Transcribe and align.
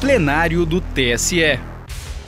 plenário 0.00 0.64
do 0.64 0.80
TSE. 0.80 1.60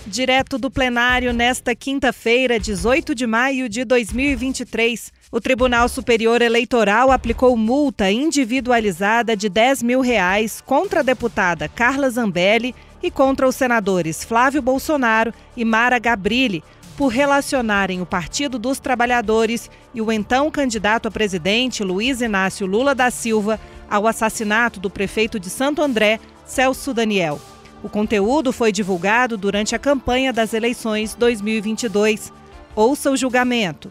Direto 0.07 0.59
do 0.59 0.71
plenário 0.71 1.33
nesta 1.33 1.75
quinta-feira, 1.75 2.61
18 2.61 3.15
de 3.15 3.27
maio 3.27 3.67
de 3.67 3.83
2023, 3.83 5.11
o 5.33 5.41
Tribunal 5.41 5.89
Superior 5.89 6.43
Eleitoral 6.43 7.11
aplicou 7.11 7.57
multa 7.57 8.11
individualizada 8.11 9.35
de 9.35 9.49
10 9.49 9.85
mil 9.85 10.03
reais 10.03 10.61
contra 10.61 11.01
a 11.01 11.03
deputada 11.03 11.67
Carla 11.67 12.11
Zambelli 12.11 12.75
e 13.03 13.11
contra 13.11 13.49
os 13.49 13.57
senadores 13.57 14.23
Flávio 14.23 14.61
Bolsonaro 14.61 15.33
e 15.57 15.65
Mara 15.65 15.99
Gabrilli 15.99 16.63
por 16.95 17.09
relacionarem 17.09 18.03
o 18.03 18.07
Partido 18.07 18.59
dos 18.59 18.81
Trabalhadores 18.81 19.71
e 19.95 20.03
o 20.03 20.13
então 20.13 20.51
candidato 20.51 21.09
a 21.09 21.11
presidente 21.11 21.83
Luiz 21.83 22.21
Inácio 22.21 22.67
Lula 22.67 22.95
da 22.95 23.11
Silva 23.11 23.59
ao 23.89 24.07
assassinato 24.07 24.79
do 24.79 24.91
prefeito 24.91 25.41
de 25.41 25.49
Santo 25.49 25.81
André, 25.81 26.21
Celso 26.45 26.93
Daniel. 26.93 27.41
O 27.83 27.89
conteúdo 27.89 28.53
foi 28.53 28.71
divulgado 28.71 29.37
durante 29.37 29.75
a 29.75 29.79
campanha 29.79 30.33
das 30.33 30.55
eleições 30.55 31.15
2022. 31.15 32.33
Ouça 32.77 33.11
o 33.11 33.17
julgamento. 33.17 33.91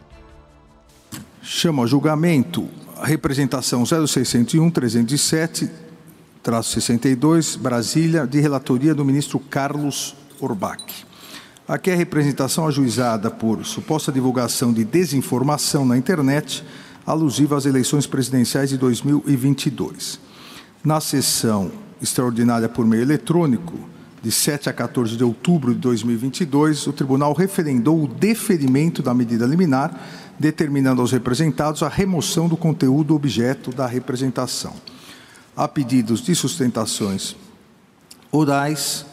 Chama 1.42 1.86
julgamento 1.86 2.70
a 2.98 3.06
representação 3.06 3.84
0601 3.86 4.70
307 4.70 5.70
62 6.64 7.56
Brasília 7.56 8.26
de 8.26 8.40
relatoria 8.40 8.96
do 8.96 9.04
ministro 9.04 9.40
Carlos 9.40 10.16
Orbach. 10.40 11.06
Aqui 11.68 11.90
é 11.90 11.94
a 11.94 11.98
representação 11.98 12.68
ajuizada 12.68 13.30
por 13.30 13.66
suposta 13.66 14.12
divulgação 14.12 14.74
de 14.74 14.84
desinformação 14.84 15.86
na 15.86 15.98
internet 15.98 16.64
alusiva 17.06 17.58
às 17.58 17.66
eleições 17.66 18.08
presidenciais 18.08 18.70
de 18.70 18.78
2022. 18.78 20.20
Na 20.84 21.00
sessão 21.00 21.72
extraordinária 22.02 22.68
por 22.68 22.86
meio 22.86 23.04
eletrônico, 23.04 23.78
de 24.22 24.32
7 24.32 24.70
a 24.70 24.74
14 24.74 25.18
de 25.18 25.24
outubro 25.24 25.74
de 25.74 25.80
2022, 25.80 26.88
o 26.88 26.94
tribunal 26.94 27.34
referendou 27.34 28.04
o 28.04 28.08
deferimento 28.08 29.02
da 29.02 29.14
medida 29.14 29.46
liminar, 29.46 30.00
determinando 30.38 31.02
aos 31.02 31.12
representados 31.12 31.82
a 31.82 31.90
remoção 31.90 32.48
do 32.48 32.56
conteúdo 32.56 33.16
objeto 33.16 33.72
da 33.72 33.88
representação. 33.88 34.74
Há 35.56 35.68
pedidos 35.68 36.22
de 36.22 36.36
sustentações 36.36 37.36
orais, 38.32 39.06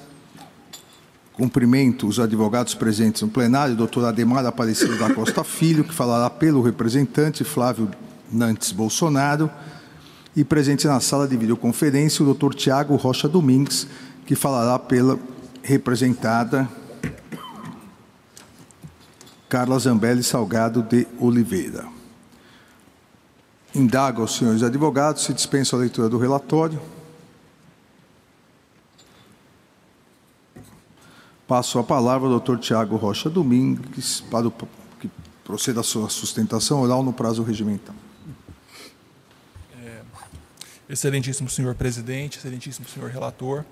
Cumprimento 1.39 2.09
os 2.09 2.19
advogados 2.19 2.75
presentes 2.75 3.22
no 3.22 3.28
plenário, 3.28 3.77
doutor 3.77 4.05
Ademar 4.05 4.44
Aparecido 4.44 4.98
da 4.98 5.14
Costa 5.14 5.44
Filho, 5.44 5.84
que 5.84 5.94
falará 5.94 6.28
pelo 6.28 6.61
representante 6.61 7.44
Flávio 7.44 7.89
Nantes 8.28 8.72
Bolsonaro, 8.72 9.48
e 10.37 10.45
presente 10.45 10.87
na 10.87 11.01
sala 11.01 11.27
de 11.27 11.37
videoconferência 11.37 12.23
o 12.23 12.27
doutor 12.27 12.55
Tiago 12.55 12.97
Rocha 12.97 13.29
Domingues, 13.29 13.87
que 14.27 14.34
falará 14.34 14.79
pela 14.79 15.19
representada 15.62 16.69
Carla 19.49 19.79
Zambelli 19.79 20.23
Salgado 20.23 20.83
de 20.83 21.06
Oliveira. 21.19 21.87
Indago 23.75 24.23
aos 24.23 24.37
senhores 24.37 24.62
advogados 24.62 25.25
se 25.25 25.33
dispensa 25.33 25.77
a 25.77 25.79
leitura 25.79 26.09
do 26.09 26.19
relatório. 26.19 26.81
Passo 31.47 31.79
a 31.79 31.84
palavra 31.84 32.27
ao 32.27 32.33
doutor 32.33 32.59
Tiago 32.59 32.97
Rocha 32.97 33.31
Domingues 33.31 34.21
para 34.31 34.51
que 35.01 35.11
proceda 35.45 35.81
a 35.81 35.84
sua 35.84 36.11
sustentação 36.11 36.83
oral 36.83 37.03
no 37.03 37.12
prazo 37.12 37.43
regimental. 37.43 37.95
Excelentíssimo 40.89 41.48
senhor 41.50 41.75
presidente, 41.75 42.39
excelentíssimo 42.39 42.89
senhor 42.89 43.11
relator, 43.11 43.64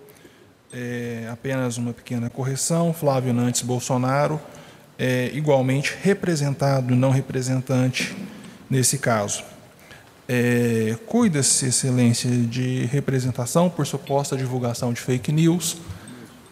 é, 0.73 1.29
apenas 1.33 1.79
uma 1.79 1.93
pequena 1.93 2.29
correção. 2.29 2.93
Flávio 2.93 3.33
Nantes 3.33 3.63
Bolsonaro 3.63 4.41
é 4.99 5.31
igualmente 5.33 5.97
representado, 6.03 6.95
não 6.95 7.11
representante 7.11 8.15
nesse 8.69 8.99
caso. 8.99 9.43
É, 10.29 10.97
Cuida-se, 11.07 11.67
excelência, 11.67 12.31
de 12.31 12.85
representação 12.87 13.71
por 13.71 13.87
suposta 13.87 14.37
divulgação 14.37 14.93
de 14.93 15.01
fake 15.01 15.31
news 15.33 15.77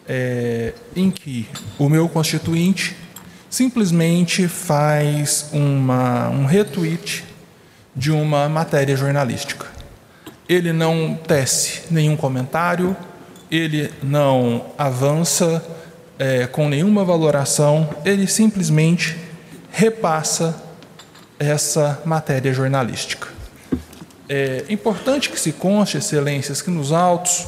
é, 0.07 0.73
em 0.95 1.11
que 1.11 1.47
o 1.77 1.89
meu 1.89 2.07
constituinte 2.07 2.95
simplesmente 3.49 4.47
faz 4.47 5.49
uma, 5.51 6.29
um 6.29 6.45
retweet 6.45 7.23
de 7.95 8.11
uma 8.11 8.49
matéria 8.49 8.95
jornalística. 8.95 9.74
Ele 10.47 10.71
não 10.71 11.17
tece 11.27 11.83
nenhum 11.89 12.15
comentário, 12.15 12.95
ele 13.49 13.91
não 14.03 14.65
avança 14.77 15.65
é, 16.19 16.47
com 16.47 16.69
nenhuma 16.69 17.03
valoração, 17.03 17.89
ele 18.03 18.27
simplesmente 18.27 19.17
repassa 19.71 20.63
essa 21.39 22.01
matéria 22.05 22.53
jornalística. 22.53 23.27
É 24.27 24.65
importante 24.69 25.29
que 25.29 25.39
se 25.39 25.51
conste, 25.51 25.97
excelências, 25.97 26.61
que 26.61 26.71
nos 26.71 26.91
autos, 26.91 27.45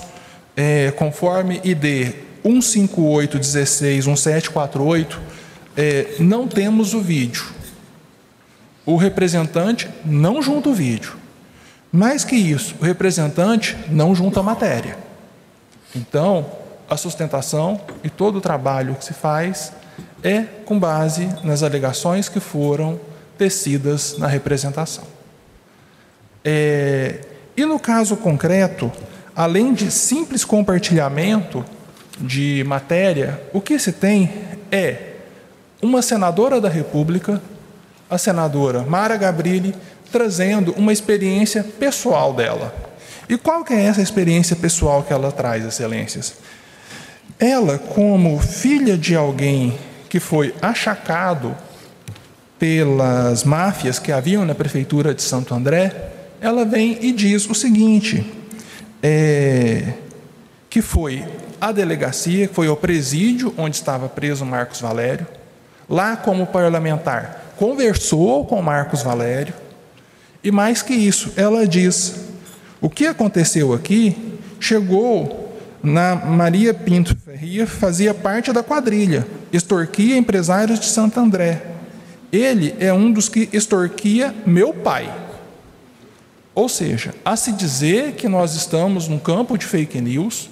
é, 0.56 0.92
conforme 0.92 1.62
ID 1.64 2.14
15816, 2.44 4.06
1748, 4.06 5.20
é, 5.76 6.16
não 6.20 6.48
temos 6.48 6.94
o 6.94 7.02
vídeo. 7.02 7.46
O 8.86 8.96
representante 8.96 9.90
não 10.06 10.42
junta 10.42 10.70
o 10.70 10.74
vídeo. 10.74 11.14
Mais 11.98 12.24
que 12.24 12.36
isso, 12.36 12.76
o 12.80 12.86
representante 12.86 13.76
não 13.90 14.14
junta 14.14 14.40
a 14.40 14.44
matéria. 14.44 14.96
Então, 15.96 16.46
a 16.88 16.96
sustentação 16.96 17.82
e 18.04 18.10
todo 18.10 18.36
o 18.36 18.42
trabalho 18.42 18.94
que 18.94 19.04
se 19.04 19.16
faz 19.16 19.74
é 20.24 20.44
com 20.64 20.78
base 20.78 21.28
nas 21.44 21.64
alegações 21.64 22.30
que 22.30 22.40
foram 22.40 23.00
tecidas 23.36 24.16
na 24.20 24.28
representação. 24.28 25.06
É, 26.46 27.22
e 27.58 27.66
no 27.66 27.80
caso 27.80 28.16
concreto, 28.16 28.92
além 29.36 29.74
de 29.74 29.90
simples 29.90 30.46
compartilhamento 30.46 31.66
de 32.22 32.64
matéria, 32.68 33.42
o 33.52 33.60
que 33.60 33.80
se 33.80 33.92
tem 33.92 34.32
é 34.72 35.14
uma 35.82 36.04
senadora 36.04 36.62
da 36.62 36.70
República, 36.70 37.42
a 38.08 38.20
senadora 38.20 38.84
Mara 38.84 39.18
Gabrilli, 39.18 39.74
trazendo 40.12 40.74
uma 40.74 40.94
experiência 40.94 41.64
pessoal 41.64 42.34
dela. 42.34 42.74
E 43.30 43.38
qual 43.38 43.64
que 43.64 43.74
é 43.74 43.84
essa 43.84 44.02
experiência 44.02 44.56
pessoal 44.56 45.04
que 45.04 45.12
ela 45.12 45.32
traz, 45.32 45.66
excelências? 45.66 46.36
Ela, 47.40 47.78
como 47.78 48.40
filha 48.40 48.98
de 48.98 49.16
alguém 49.16 49.78
que 50.10 50.20
foi 50.20 50.56
achacado 50.62 51.56
pelas 52.58 53.44
máfias 53.44 54.00
que 54.00 54.12
haviam 54.12 54.46
na 54.46 54.56
prefeitura 54.56 55.14
de 55.14 55.22
Santo 55.22 55.54
André, 55.54 55.94
ela 56.42 56.66
vem 56.66 56.98
e 57.02 57.12
diz 57.12 57.50
o 57.50 57.54
seguinte: 57.54 58.34
é, 59.04 59.94
que 60.70 60.82
foi 60.82 61.24
a 61.60 61.72
delegacia, 61.72 62.50
foi 62.52 62.68
ao 62.68 62.78
presídio 62.78 63.54
onde 63.58 63.76
estava 63.76 64.08
preso 64.08 64.46
Marcos 64.46 64.82
Valério. 64.82 65.28
Lá, 65.90 66.16
como 66.16 66.46
parlamentar, 66.48 67.54
conversou 67.58 68.46
com 68.46 68.62
Marcos 68.62 69.02
Valério. 69.02 69.54
E 70.48 70.52
mais 70.52 70.82
que 70.82 70.94
isso, 70.94 71.34
ela 71.36 71.68
diz: 71.68 72.16
o 72.80 72.90
que 72.90 73.06
aconteceu 73.06 73.74
aqui 73.74 74.16
chegou 74.62 75.60
na 75.84 76.16
Maria 76.16 76.74
Pinto 76.74 77.18
Ferria, 77.18 77.68
fazia 77.68 78.14
parte 78.14 78.54
da 78.54 78.64
quadrilha, 78.64 79.28
extorquia 79.52 80.16
empresários 80.16 80.80
de 80.80 80.86
Santo 80.86 81.20
André. 81.20 81.66
Ele 82.32 82.74
é 82.80 82.94
um 82.94 83.12
dos 83.12 83.28
que 83.28 83.50
extorquia 83.52 84.34
meu 84.46 84.74
pai. 84.74 85.14
Ou 86.56 86.70
seja, 86.70 87.14
a 87.26 87.36
se 87.36 87.52
dizer 87.52 88.14
que 88.14 88.30
nós 88.30 88.56
estamos 88.56 89.10
num 89.10 89.20
campo 89.20 89.58
de 89.58 89.66
fake 89.66 90.00
news, 90.00 90.50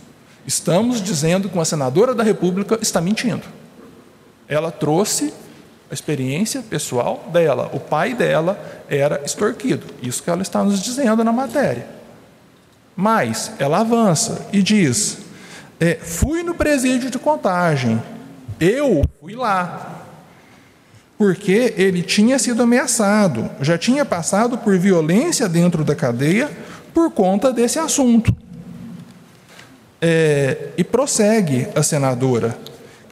Estamos 0.47 1.01
dizendo 1.01 1.49
que 1.49 1.55
uma 1.55 1.65
senadora 1.65 2.13
da 2.13 2.21
República 2.21 2.77
está 2.79 3.01
mentindo. 3.01 3.41
Ela 4.47 4.69
trouxe 4.69 5.33
a 5.89 5.93
experiência 5.93 6.61
pessoal 6.61 7.29
dela. 7.31 7.69
O 7.73 7.79
pai 7.79 8.13
dela 8.13 8.83
era 8.89 9.21
extorquido. 9.23 9.85
Isso 10.01 10.23
que 10.23 10.29
ela 10.29 10.41
está 10.41 10.63
nos 10.63 10.81
dizendo 10.81 11.23
na 11.23 11.31
matéria. 11.31 11.87
Mas 12.95 13.51
ela 13.59 13.79
avança 13.79 14.47
e 14.51 14.61
diz: 14.61 15.19
é, 15.79 15.95
fui 15.95 16.43
no 16.43 16.55
presídio 16.55 17.11
de 17.11 17.19
contagem. 17.19 18.01
Eu 18.59 19.03
fui 19.19 19.35
lá. 19.35 20.03
Porque 21.17 21.73
ele 21.77 22.01
tinha 22.01 22.37
sido 22.37 22.61
ameaçado, 22.61 23.49
já 23.61 23.77
tinha 23.77 24.03
passado 24.03 24.57
por 24.57 24.77
violência 24.77 25.47
dentro 25.47 25.83
da 25.83 25.95
cadeia 25.95 26.49
por 26.93 27.09
conta 27.11 27.53
desse 27.53 27.79
assunto. 27.79 28.35
É, 30.01 30.69
e 30.77 30.83
prossegue 30.83 31.67
a 31.73 31.81
senadora, 31.81 32.57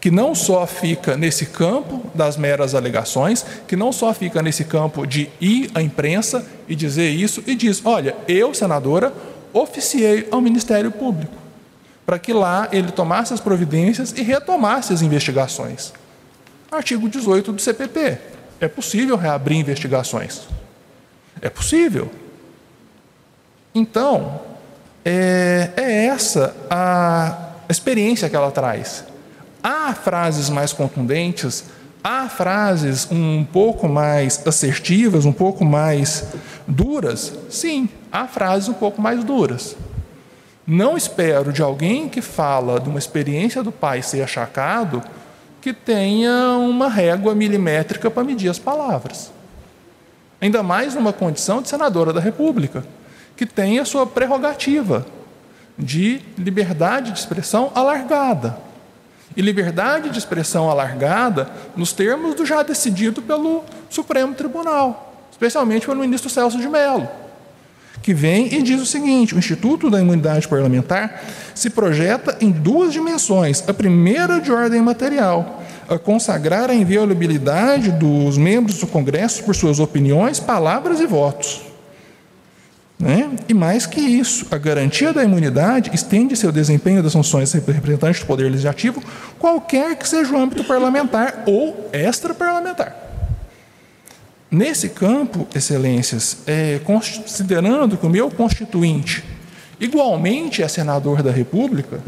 que 0.03 0.11
não 0.11 0.35
só 0.35 0.67
fica 0.67 1.15
nesse 1.15 1.45
campo 1.45 2.01
das 2.13 2.35
meras 2.35 2.75
alegações, 2.75 3.45
que 3.65 3.73
não 3.73 3.93
só 3.93 4.13
fica 4.13 4.41
nesse 4.41 4.65
campo 4.65 5.07
de 5.07 5.29
ir 5.39 5.71
à 5.73 5.81
imprensa 5.81 6.45
e 6.67 6.75
dizer 6.75 7.09
isso, 7.11 7.41
e 7.47 7.55
diz: 7.55 7.81
olha, 7.85 8.13
eu, 8.27 8.53
senadora, 8.53 9.13
oficiei 9.53 10.27
ao 10.29 10.41
Ministério 10.41 10.91
Público. 10.91 11.31
para 12.05 12.19
que 12.19 12.33
lá 12.33 12.67
ele 12.73 12.91
tomasse 12.91 13.33
as 13.33 13.39
providências 13.39 14.11
e 14.11 14.21
retomasse 14.23 14.91
as 14.91 15.01
investigações. 15.01 15.93
Artigo 16.69 17.07
18 17.07 17.53
do 17.53 17.61
CPP. 17.61 18.17
É 18.59 18.67
possível 18.67 19.15
reabrir 19.15 19.57
investigações. 19.57 20.41
É 21.41 21.49
possível. 21.49 22.11
Então, 23.73 24.41
é, 25.05 25.69
é 25.77 26.05
essa 26.07 26.53
a 26.69 27.53
experiência 27.69 28.29
que 28.29 28.35
ela 28.35 28.51
traz. 28.51 29.12
Há 29.63 29.93
frases 29.93 30.49
mais 30.49 30.73
contundentes, 30.73 31.63
há 32.03 32.27
frases 32.27 33.07
um 33.09 33.45
pouco 33.45 33.87
mais 33.87 34.45
assertivas, 34.45 35.25
um 35.25 35.31
pouco 35.31 35.63
mais 35.63 36.25
duras? 36.67 37.33
Sim, 37.49 37.87
há 38.11 38.27
frases 38.27 38.67
um 38.67 38.73
pouco 38.73 39.01
mais 39.01 39.23
duras. 39.23 39.77
Não 40.67 40.97
espero 40.97 41.53
de 41.53 41.61
alguém 41.61 42.09
que 42.09 42.21
fala 42.21 42.77
de 42.77 42.89
uma 42.89 42.99
experiência 42.99 43.63
do 43.63 43.71
pai 43.71 44.01
ser 44.01 44.21
achacado 44.21 45.01
que 45.61 45.71
tenha 45.71 46.57
uma 46.57 46.89
régua 46.89 47.33
milimétrica 47.33 48.11
para 48.11 48.23
medir 48.23 48.49
as 48.49 48.59
palavras. 48.59 49.31
Ainda 50.41 50.61
mais 50.61 50.93
numa 50.93 51.13
condição 51.13 51.61
de 51.61 51.69
senadora 51.69 52.11
da 52.11 52.19
República, 52.19 52.83
que 53.37 53.45
tem 53.45 53.79
a 53.79 53.85
sua 53.85 54.05
prerrogativa 54.05 55.05
de 55.79 56.21
liberdade 56.37 57.13
de 57.13 57.19
expressão 57.19 57.71
alargada. 57.73 58.57
E 59.35 59.41
liberdade 59.41 60.09
de 60.09 60.17
expressão 60.17 60.69
alargada 60.69 61.49
nos 61.75 61.91
termos 61.91 62.35
do 62.35 62.45
já 62.45 62.61
decidido 62.61 63.21
pelo 63.21 63.63
Supremo 63.89 64.33
Tribunal, 64.33 65.27
especialmente 65.31 65.85
pelo 65.85 65.99
ministro 65.99 66.29
Celso 66.29 66.57
de 66.59 66.67
Mello 66.67 67.07
que 68.03 68.13
vem 68.13 68.53
e 68.53 68.61
diz 68.61 68.79
o 68.81 68.85
seguinte: 68.85 69.33
o 69.33 69.39
Instituto 69.39 69.89
da 69.89 69.99
Imunidade 69.99 70.47
Parlamentar 70.47 71.23
se 71.55 71.69
projeta 71.69 72.37
em 72.41 72.51
duas 72.51 72.93
dimensões. 72.93 73.63
A 73.67 73.73
primeira, 73.73 74.39
de 74.39 74.51
ordem 74.51 74.81
material, 74.81 75.63
a 75.89 75.97
consagrar 75.97 76.69
a 76.69 76.75
inviolabilidade 76.75 77.91
dos 77.91 78.37
membros 78.37 78.77
do 78.77 78.87
Congresso 78.87 79.43
por 79.43 79.55
suas 79.55 79.79
opiniões, 79.79 80.39
palavras 80.39 80.99
e 80.99 81.07
votos. 81.07 81.72
Né? 82.99 83.31
E 83.49 83.53
mais 83.53 83.85
que 83.85 83.99
isso, 83.99 84.47
a 84.51 84.57
garantia 84.57 85.11
da 85.11 85.23
imunidade 85.23 85.91
estende 85.93 86.35
seu 86.35 86.51
desempenho 86.51 87.03
das 87.03 87.13
funções 87.13 87.51
de 87.51 87.59
representante 87.59 88.21
do 88.21 88.25
Poder 88.25 88.49
Legislativo, 88.49 89.03
qualquer 89.39 89.95
que 89.95 90.07
seja 90.07 90.33
o 90.33 90.37
âmbito 90.37 90.63
parlamentar 90.63 91.43
ou 91.45 91.89
extraparlamentar. 91.91 92.95
Nesse 94.49 94.89
campo, 94.89 95.47
excelências, 95.55 96.37
é, 96.45 96.79
considerando 96.83 97.97
que 97.97 98.05
o 98.05 98.09
meu 98.09 98.29
constituinte 98.29 99.23
igualmente 99.79 100.61
é 100.61 100.67
senador 100.67 101.23
da 101.23 101.31
República, 101.31 101.99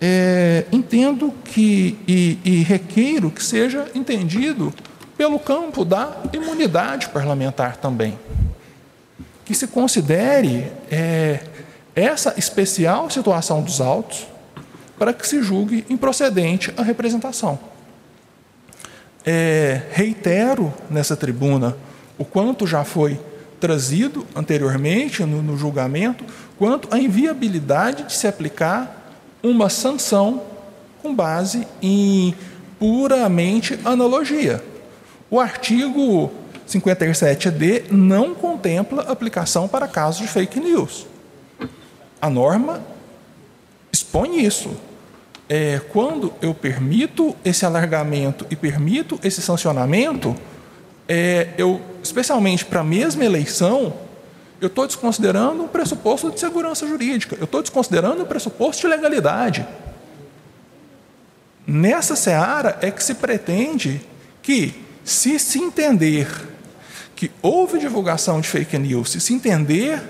é, 0.00 0.64
entendo 0.70 1.34
que 1.44 1.98
e, 2.06 2.38
e 2.44 2.62
requeiro 2.62 3.30
que 3.30 3.42
seja 3.42 3.86
entendido 3.94 4.72
pelo 5.16 5.38
campo 5.38 5.84
da 5.84 6.16
imunidade 6.32 7.08
parlamentar 7.08 7.76
também. 7.76 8.18
Que 9.44 9.54
se 9.54 9.66
considere 9.66 10.72
é, 10.90 11.40
essa 11.94 12.34
especial 12.36 13.10
situação 13.10 13.62
dos 13.62 13.80
autos 13.80 14.26
para 14.98 15.12
que 15.12 15.26
se 15.26 15.42
julgue 15.42 15.84
improcedente 15.88 16.72
a 16.76 16.82
representação. 16.82 17.58
É, 19.26 19.82
reitero 19.92 20.72
nessa 20.90 21.16
tribuna 21.16 21.76
o 22.18 22.24
quanto 22.24 22.66
já 22.66 22.84
foi 22.84 23.18
trazido 23.58 24.26
anteriormente 24.36 25.24
no, 25.24 25.42
no 25.42 25.56
julgamento, 25.56 26.24
quanto 26.58 26.88
à 26.94 26.98
inviabilidade 26.98 28.04
de 28.04 28.12
se 28.12 28.26
aplicar 28.26 29.18
uma 29.42 29.68
sanção 29.68 30.42
com 31.02 31.14
base 31.14 31.66
em 31.80 32.34
puramente 32.78 33.78
analogia. 33.84 34.62
O 35.30 35.40
artigo 35.40 36.30
57D 36.68 37.90
não 37.90 38.34
contempla 38.34 39.02
aplicação 39.02 39.68
para 39.68 39.86
casos 39.86 40.22
de 40.22 40.28
fake 40.28 40.60
news. 40.60 41.06
A 42.20 42.30
norma 42.30 42.82
expõe 43.92 44.44
isso 44.44 44.70
é, 45.48 45.80
quando 45.92 46.32
eu 46.40 46.54
permito 46.54 47.36
esse 47.44 47.66
alargamento 47.66 48.46
e 48.50 48.56
permito 48.56 49.18
esse 49.22 49.42
sancionamento, 49.42 50.34
é, 51.08 51.48
eu, 51.58 51.80
especialmente 52.02 52.64
para 52.64 52.80
a 52.80 52.84
mesma 52.84 53.24
eleição, 53.24 53.94
eu 54.60 54.68
estou 54.68 54.86
desconsiderando 54.86 55.62
um 55.62 55.68
pressuposto 55.68 56.30
de 56.30 56.40
segurança 56.40 56.86
jurídica, 56.86 57.36
eu 57.38 57.44
estou 57.44 57.60
desconsiderando 57.60 58.22
um 58.22 58.26
pressuposto 58.26 58.82
de 58.82 58.88
legalidade. 58.88 59.66
Nessa 61.66 62.16
seara 62.16 62.78
é 62.80 62.90
que 62.90 63.02
se 63.02 63.14
pretende 63.14 64.00
que, 64.42 64.74
se 65.04 65.38
se 65.38 65.58
entender 65.58 66.53
que 67.14 67.30
houve 67.40 67.78
divulgação 67.78 68.40
de 68.40 68.48
fake 68.48 68.78
news, 68.78 69.12
se 69.12 69.20
se 69.20 69.32
entender 69.32 70.02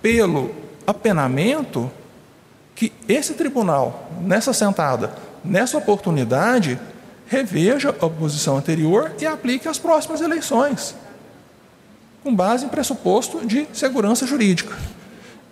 pelo 0.00 0.54
apenamento, 0.86 1.90
que 2.74 2.92
esse 3.08 3.34
tribunal, 3.34 4.10
nessa 4.20 4.52
sentada, 4.52 5.14
nessa 5.44 5.76
oportunidade, 5.76 6.78
reveja 7.26 7.90
a 7.90 8.08
posição 8.08 8.56
anterior 8.56 9.12
e 9.20 9.26
aplique 9.26 9.68
às 9.68 9.78
próximas 9.78 10.20
eleições, 10.20 10.94
com 12.24 12.34
base 12.34 12.64
em 12.64 12.68
pressuposto 12.68 13.46
de 13.46 13.66
segurança 13.72 14.26
jurídica. 14.26 14.76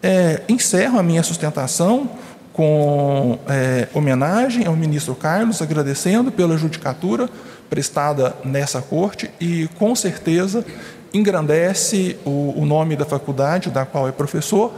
É, 0.02 0.42
encerro 0.48 0.98
a 0.98 1.02
minha 1.02 1.22
sustentação 1.22 2.10
com 2.52 3.38
é, 3.48 3.88
homenagem 3.94 4.66
ao 4.66 4.74
ministro 4.74 5.14
Carlos, 5.14 5.62
agradecendo 5.62 6.32
pela 6.32 6.56
judicatura 6.56 7.28
prestada 7.68 8.36
nessa 8.44 8.80
corte 8.80 9.30
e, 9.40 9.68
com 9.78 9.94
certeza, 9.94 10.64
engrandece 11.12 12.16
o, 12.24 12.54
o 12.56 12.66
nome 12.66 12.96
da 12.96 13.04
faculdade 13.04 13.70
da 13.70 13.84
qual 13.84 14.08
é 14.08 14.12
professor 14.12 14.72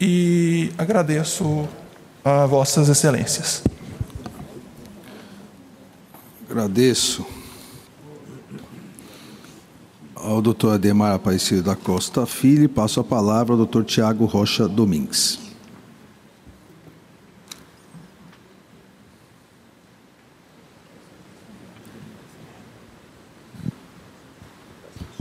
e 0.00 0.72
agradeço 0.76 1.68
a 2.24 2.46
Vossas 2.46 2.88
Excelências. 2.88 3.62
Agradeço 6.48 7.26
ao 10.14 10.42
doutor 10.42 10.74
Ademar 10.74 11.14
Aparecido 11.14 11.62
da 11.62 11.76
Costa 11.76 12.26
Filho 12.26 12.64
e 12.64 12.68
passo 12.68 12.98
a 13.00 13.04
palavra 13.04 13.52
ao 13.52 13.56
doutor 13.56 13.84
Tiago 13.84 14.24
Rocha 14.24 14.66
Domingues. 14.66 15.45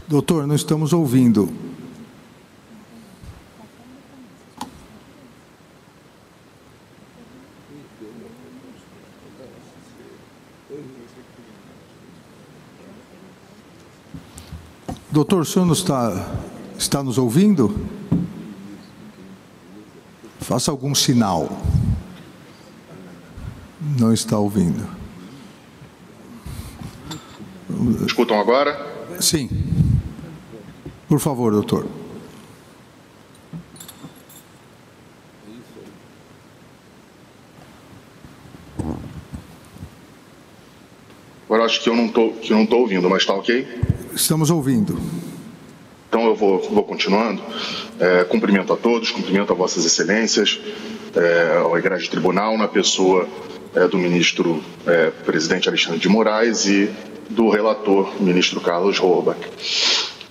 Doutor, 0.08 0.46
não 0.46 0.54
estamos 0.54 0.94
ouvindo. 0.94 1.50
Doutor, 15.12 15.42
o 15.42 15.46
senhor 15.46 15.72
está, 15.72 16.30
está 16.78 17.02
nos 17.02 17.18
ouvindo? 17.18 17.74
Faça 20.40 20.70
algum 20.70 20.94
sinal. 20.94 21.50
Não 23.98 24.14
está 24.14 24.38
ouvindo. 24.38 24.88
Escutam 28.06 28.40
agora? 28.40 28.78
Sim. 29.20 29.50
Por 31.08 31.20
favor, 31.20 31.52
doutor. 31.52 31.86
Agora 41.46 41.64
acho 41.64 41.82
que 41.82 41.90
eu 41.90 41.96
não 41.96 42.08
estou 42.08 42.34
que 42.34 42.52
não 42.52 42.64
estou 42.64 42.82
ouvindo, 42.82 43.10
mas 43.10 43.22
está 43.22 43.34
ok? 43.34 43.68
Estamos 44.14 44.50
ouvindo. 44.50 45.00
Então 46.10 46.26
eu 46.26 46.36
vou, 46.36 46.60
vou 46.70 46.84
continuando. 46.84 47.42
É, 48.00 48.24
cumprimento 48.24 48.74
a 48.74 48.76
todos, 48.76 49.12
cumprimento 49.12 49.54
a 49.54 49.56
Vossas 49.56 49.86
Excelências, 49.86 50.60
é, 51.16 51.58
ao 51.58 51.78
Igreja 51.78 52.10
Tribunal, 52.10 52.58
na 52.58 52.68
pessoa 52.68 53.28
é, 53.76 53.88
do 53.88 53.98
ministro 53.98 54.62
é, 54.88 55.12
presidente 55.12 55.70
Alexandre 55.70 56.00
de 56.00 56.10
Moraes 56.10 56.66
e 56.66 56.90
do 57.30 57.50
relator, 57.50 58.14
ministro 58.20 58.60
Carlos 58.62 59.00
Horbach. 59.00 59.40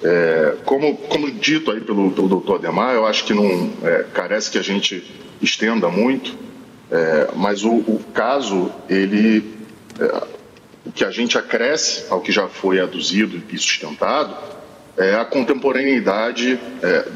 É, 0.04 0.56
como, 0.64 0.96
como 0.96 1.30
dito 1.30 1.70
aí 1.70 1.80
pelo, 1.80 2.10
pelo 2.12 2.28
doutor 2.28 2.56
Ademar, 2.56 2.94
eu 2.94 3.06
acho 3.06 3.24
que 3.24 3.32
não 3.32 3.72
é, 3.82 4.04
carece 4.12 4.50
que 4.50 4.58
a 4.58 4.62
gente 4.62 5.02
estenda 5.40 5.88
muito, 5.88 6.44
mas 7.34 7.64
o, 7.64 7.72
o, 7.72 8.00
caso, 8.14 8.70
ele 8.88 9.42
o 10.84 10.92
que 10.92 11.04
a 11.04 11.10
gente 11.10 11.36
acresce 11.38 12.04
ao 12.10 12.20
que 12.20 12.30
já 12.30 12.46
foi 12.46 12.78
aduzido 12.78 13.42
e 13.50 13.58
sustentado 13.58 14.36
é 14.96 15.14
a 15.14 15.24
contemporaneidade 15.24 16.58
é, 16.82 17.08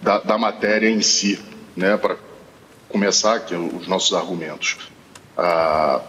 da, 0.00 0.18
da, 0.20 0.38
matéria 0.38 0.88
em 0.88 1.00
si, 1.00 1.40
né, 1.76 1.96
para 1.96 2.16
começar 2.88 3.34
aqui 3.34 3.54
os 3.54 3.88
nossos 3.88 4.14
argumentos. 4.14 4.76
A, 5.36 6.00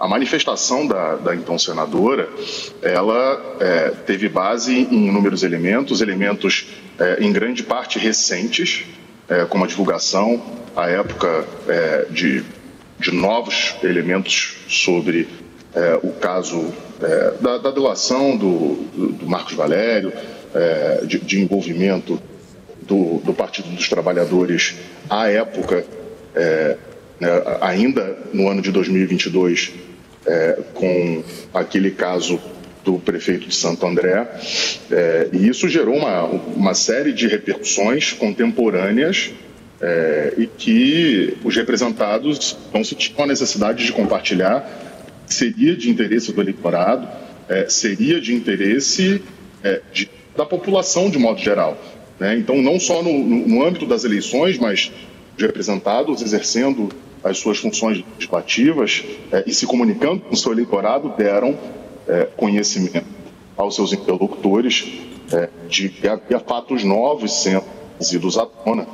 a 0.00 0.08
manifestação 0.08 0.86
da, 0.86 1.16
da, 1.16 1.36
então 1.36 1.58
senadora, 1.58 2.26
ela 2.80 3.56
é, 3.60 3.90
teve 4.06 4.30
base 4.30 4.74
em 4.74 5.08
inúmeros 5.08 5.42
elementos, 5.42 6.00
elementos 6.00 6.68
é, 6.98 7.22
em 7.22 7.30
grande 7.30 7.62
parte 7.62 7.98
recentes, 7.98 8.86
é, 9.28 9.44
como 9.44 9.62
a 9.62 9.66
divulgação, 9.66 10.42
à 10.74 10.88
época, 10.88 11.44
é, 11.68 12.06
de, 12.08 12.42
de 12.98 13.12
novos 13.12 13.76
elementos 13.82 14.56
sobre 14.68 15.28
é, 15.74 16.00
o 16.02 16.12
caso 16.12 16.72
é, 17.02 17.34
da, 17.38 17.58
da, 17.58 17.70
delação 17.70 18.38
do, 18.38 18.76
do, 19.12 19.26
Marcos 19.28 19.52
Valério, 19.52 20.12
de, 21.06 21.20
de 21.20 21.40
envolvimento 21.40 22.20
do, 22.82 23.18
do 23.18 23.32
Partido 23.32 23.68
dos 23.68 23.88
Trabalhadores 23.88 24.74
à 25.08 25.28
época, 25.28 25.86
né, 27.20 27.42
ainda 27.60 28.18
no 28.32 28.48
ano 28.48 28.60
de 28.60 28.72
2022, 28.72 29.72
é, 30.26 30.58
com 30.74 31.22
aquele 31.52 31.90
caso 31.90 32.40
do 32.84 32.98
prefeito 32.98 33.46
de 33.46 33.54
Santo 33.54 33.86
André, 33.86 34.26
é, 34.90 35.28
e 35.32 35.48
isso 35.48 35.68
gerou 35.68 35.96
uma, 35.96 36.24
uma 36.24 36.74
série 36.74 37.12
de 37.12 37.26
repercussões 37.26 38.12
contemporâneas 38.12 39.32
é, 39.80 40.34
e 40.36 40.46
que 40.46 41.36
os 41.44 41.54
representados 41.56 42.56
não 42.72 42.84
sentiam 42.84 43.24
a 43.24 43.26
necessidade 43.26 43.84
de 43.84 43.92
compartilhar, 43.92 44.68
seria 45.26 45.76
de 45.76 45.90
interesse 45.90 46.32
do 46.32 46.40
eleitorado, 46.40 47.08
é, 47.48 47.68
seria 47.68 48.20
de 48.20 48.34
interesse 48.34 49.22
é, 49.62 49.80
de, 49.92 50.10
da 50.36 50.44
população 50.44 51.10
de 51.10 51.18
modo 51.18 51.40
geral. 51.40 51.78
Né? 52.18 52.36
Então, 52.36 52.60
não 52.60 52.78
só 52.78 53.02
no, 53.02 53.12
no, 53.18 53.64
âmbito 53.64 53.86
das 53.86 54.04
eleições, 54.04 54.58
mas 54.58 54.92
os 55.36 55.42
representados 55.42 56.20
exercendo 56.22 56.90
as 57.22 57.38
suas 57.38 57.58
funções 57.58 58.02
legislativas 58.14 59.04
é, 59.32 59.44
e 59.46 59.52
se 59.52 59.66
comunicando 59.66 60.20
com 60.20 60.34
o 60.34 60.36
seu 60.36 60.52
eleitorado 60.52 61.12
deram 61.16 61.56
é, 62.08 62.24
conhecimento 62.36 63.06
aos 63.56 63.74
seus 63.74 63.92
interlocutores 63.92 65.00
é, 65.32 65.48
de 65.68 65.88
que 65.88 66.08
havia 66.08 66.40
fatos 66.40 66.82
novos 66.82 67.42
sendo 67.42 67.64
trazidos 67.98 68.38
à 68.38 68.46
tona. 68.46 68.86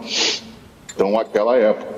Então, 0.94 1.18
aquela 1.18 1.56
época. 1.56 1.94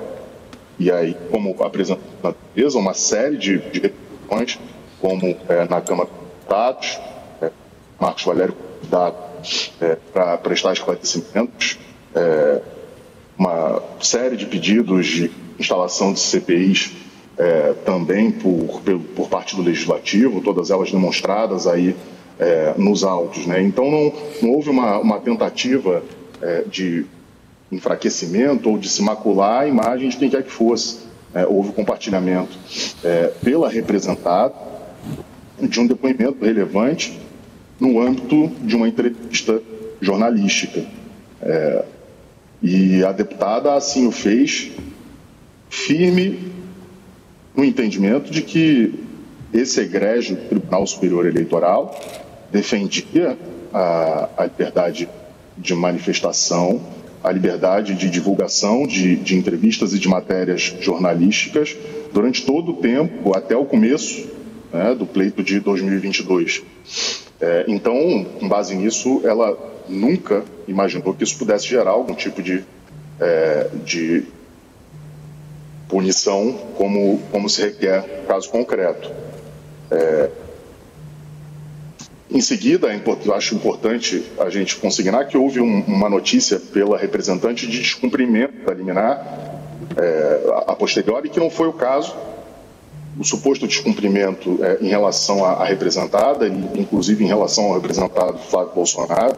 E 0.77 0.89
aí, 0.89 1.15
como 1.29 1.61
apresentou 1.61 2.03
na 2.23 2.33
defesa, 2.55 2.77
uma 2.77 2.93
série 2.93 3.37
de, 3.37 3.57
de 3.57 3.91
reuniões, 4.29 4.57
como 5.01 5.35
é, 5.49 5.67
na 5.67 5.81
Câmara 5.81 6.09
dos 6.09 6.19
Deputados, 6.19 6.99
é, 7.41 7.51
Marcos 7.99 8.23
Valério 8.23 8.53
convidado 8.53 9.29
para 10.13 10.37
prestar 10.37 10.73
esclarecimentos, 10.73 11.79
uma 13.39 13.81
série 14.01 14.35
de 14.35 14.45
pedidos 14.45 15.07
de 15.07 15.31
instalação 15.57 16.11
de 16.11 16.19
CPIs 16.19 16.91
é, 17.37 17.73
também 17.85 18.29
por, 18.29 18.81
por 19.15 19.29
parte 19.29 19.55
do 19.55 19.61
Legislativo, 19.61 20.41
todas 20.41 20.69
elas 20.69 20.91
demonstradas 20.91 21.65
aí 21.65 21.95
é, 22.37 22.73
nos 22.77 23.05
autos. 23.05 23.47
Né? 23.47 23.61
Então 23.61 23.89
não, 23.89 24.13
não 24.41 24.51
houve 24.51 24.69
uma, 24.69 24.99
uma 24.99 25.19
tentativa 25.19 26.03
é, 26.41 26.65
de 26.69 27.05
enfraquecimento 27.71 28.69
ou 28.69 28.77
de 28.77 28.89
se 28.89 29.01
macular 29.01 29.61
a 29.61 29.67
imagem 29.67 30.09
de 30.09 30.17
quem 30.17 30.29
quer 30.29 30.43
que 30.43 30.51
fosse. 30.51 31.07
É, 31.33 31.45
houve 31.45 31.71
compartilhamento 31.73 32.57
pela 33.43 33.69
representada 33.69 34.55
de 35.61 35.79
um 35.79 35.85
depoimento 35.85 36.43
relevante 36.43 37.19
no 37.79 38.01
âmbito 38.01 38.47
de 38.63 38.75
uma 38.75 38.87
entrevista 38.87 39.61
jornalística. 40.01 40.83
E 42.61 43.03
a 43.03 43.11
deputada 43.11 43.73
assim 43.73 44.07
o 44.07 44.11
fez, 44.11 44.71
firme 45.69 46.51
no 47.55 47.63
entendimento 47.63 48.31
de 48.31 48.41
que 48.41 48.93
esse 49.53 49.81
egrégio 49.81 50.35
Tribunal 50.35 50.85
Superior 50.85 51.25
Eleitoral 51.25 51.99
defendia 52.51 53.37
a, 53.73 54.29
a 54.37 54.43
liberdade 54.45 55.09
de 55.57 55.73
manifestação, 55.73 56.81
a 57.23 57.31
liberdade 57.31 57.95
de 57.95 58.09
divulgação 58.09 58.87
de, 58.87 59.15
de 59.17 59.35
entrevistas 59.35 59.93
e 59.93 59.99
de 59.99 60.07
matérias 60.07 60.75
jornalísticas 60.79 61.75
durante 62.13 62.45
todo 62.45 62.71
o 62.71 62.75
tempo, 62.75 63.35
até 63.35 63.55
o 63.55 63.65
começo 63.65 64.27
né, 64.71 64.95
do 64.95 65.05
pleito 65.05 65.43
de 65.43 65.59
2022. 65.59 66.63
É, 67.41 67.65
então, 67.67 68.25
com 68.39 68.47
base 68.47 68.75
nisso, 68.75 69.21
ela 69.23 69.57
nunca 69.89 70.43
imaginou 70.67 71.13
que 71.13 71.23
isso 71.23 71.37
pudesse 71.37 71.67
gerar 71.67 71.91
algum 71.91 72.13
tipo 72.13 72.41
de, 72.41 72.63
é, 73.19 73.69
de 73.83 74.23
punição 75.87 76.53
como, 76.77 77.19
como 77.31 77.49
se 77.49 77.61
requer 77.61 78.25
caso 78.27 78.49
concreto. 78.49 79.11
É, 79.91 80.29
em 82.31 82.41
seguida, 82.41 82.93
é 82.93 83.33
acho 83.33 83.55
importante 83.55 84.23
a 84.39 84.49
gente 84.51 84.75
consignar 84.75 85.25
que 85.27 85.35
houve 85.35 85.59
um, 85.59 85.81
uma 85.85 86.07
notícia 86.07 86.59
pela 86.59 86.95
representante 86.95 87.65
de 87.65 87.79
descumprimento 87.79 88.65
da 88.65 88.73
liminar 88.73 89.49
é, 89.97 90.53
a 90.67 90.75
posteriori, 90.75 91.29
que 91.29 91.39
não 91.39 91.49
foi 91.49 91.67
o 91.67 91.73
caso, 91.73 92.15
o 93.17 93.23
suposto 93.23 93.67
descumprimento 93.67 94.63
é, 94.63 94.77
em 94.79 94.87
relação 94.87 95.43
à, 95.43 95.53
à, 95.53 95.65
representada, 95.65 96.47
inclusive 96.47 97.23
em 97.23 97.27
relação 97.27 97.65
ao 97.65 97.73
representado 97.73 98.37
Flávio 98.37 98.73
Bolsonaro, 98.75 99.35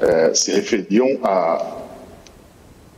é, 0.00 0.34
se 0.34 0.52
referiam 0.52 1.18
a 1.22 1.76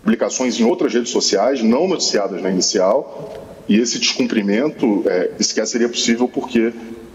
publicações 0.02 0.58
em 0.58 0.64
outras 0.64 0.92
redes 0.92 1.10
sociais, 1.10 1.62
não 1.62 1.86
noticiadas 1.86 2.40
na 2.42 2.50
inicial, 2.50 3.34
e 3.68 3.78
esse 3.78 3.98
descumprimento 3.98 5.04
é, 5.06 5.30
sequer 5.40 5.66
seria 5.66 5.88
possível 5.88 6.26
porque 6.26 6.72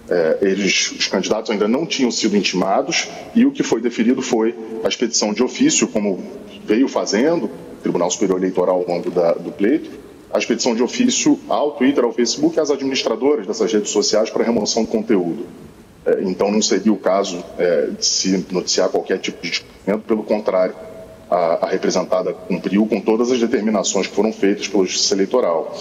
é, 0.10 0.38
eles, 0.42 0.92
os 0.92 1.08
candidatos 1.08 1.50
ainda 1.51 1.68
não 1.68 1.86
tinham 1.86 2.12
sido 2.12 2.38
intimados 2.38 3.08
e 3.34 3.46
o 3.46 3.51
que 3.51 3.63
foi 3.63 3.82
deferido 3.82 4.22
foi 4.22 4.56
a 4.84 4.88
expedição 4.88 5.34
de 5.34 5.44
ofício, 5.44 5.88
como 5.88 6.24
veio 6.63 6.88
fazendo 6.88 7.46
o 7.46 7.82
Tribunal 7.82 8.10
Superior 8.10 8.39
Eleitoral 8.39 8.77
ao 8.77 8.88
longo 8.88 9.10
da, 9.10 9.34
do 9.34 9.51
pleito, 9.51 9.89
a 10.32 10.38
expedição 10.38 10.75
de 10.75 10.84
ofício 10.84 11.39
ao 11.48 11.72
Twitter, 11.72 12.04
ao 12.04 12.13
Facebook 12.13 12.58
e 12.58 12.60
às 12.60 12.70
administradoras 12.70 13.48
dessas 13.48 13.72
redes 13.72 13.89
sociais 13.89 14.30
para 14.30 14.44
remoção 14.44 14.84
de 14.84 14.92
conteúdo. 14.92 15.46
É, 16.06 16.22
então, 16.22 16.52
não 16.52 16.62
seria 16.62 16.94
o 16.94 16.98
caso 16.98 17.44
é, 17.58 17.88
de 17.88 18.06
se 18.06 18.46
noticiar 18.52 18.90
qualquer 18.90 19.18
tipo 19.18 19.42
de 19.42 19.50
descumprimento, 19.50 20.06
pelo 20.06 20.24
contrário, 20.24 20.76
a, 21.30 21.66
a, 21.66 21.70
representada 21.70 22.34
cumpriu 22.34 22.86
com 22.86 23.02
todas 23.02 23.32
as 23.32 23.40
determinações 23.40 24.08
que 24.08 24.16
foram 24.16 24.32
feitas 24.32 24.68
pela 24.68 24.86
Justiça 24.86 25.16
Eleitoral. 25.16 25.76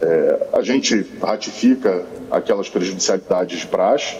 É, 0.00 0.48
a 0.52 0.62
gente 0.62 1.06
ratifica 1.22 2.04
aquelas 2.30 2.68
prejudicialidades 2.68 3.60
de 3.60 3.66
praxe, 3.66 4.16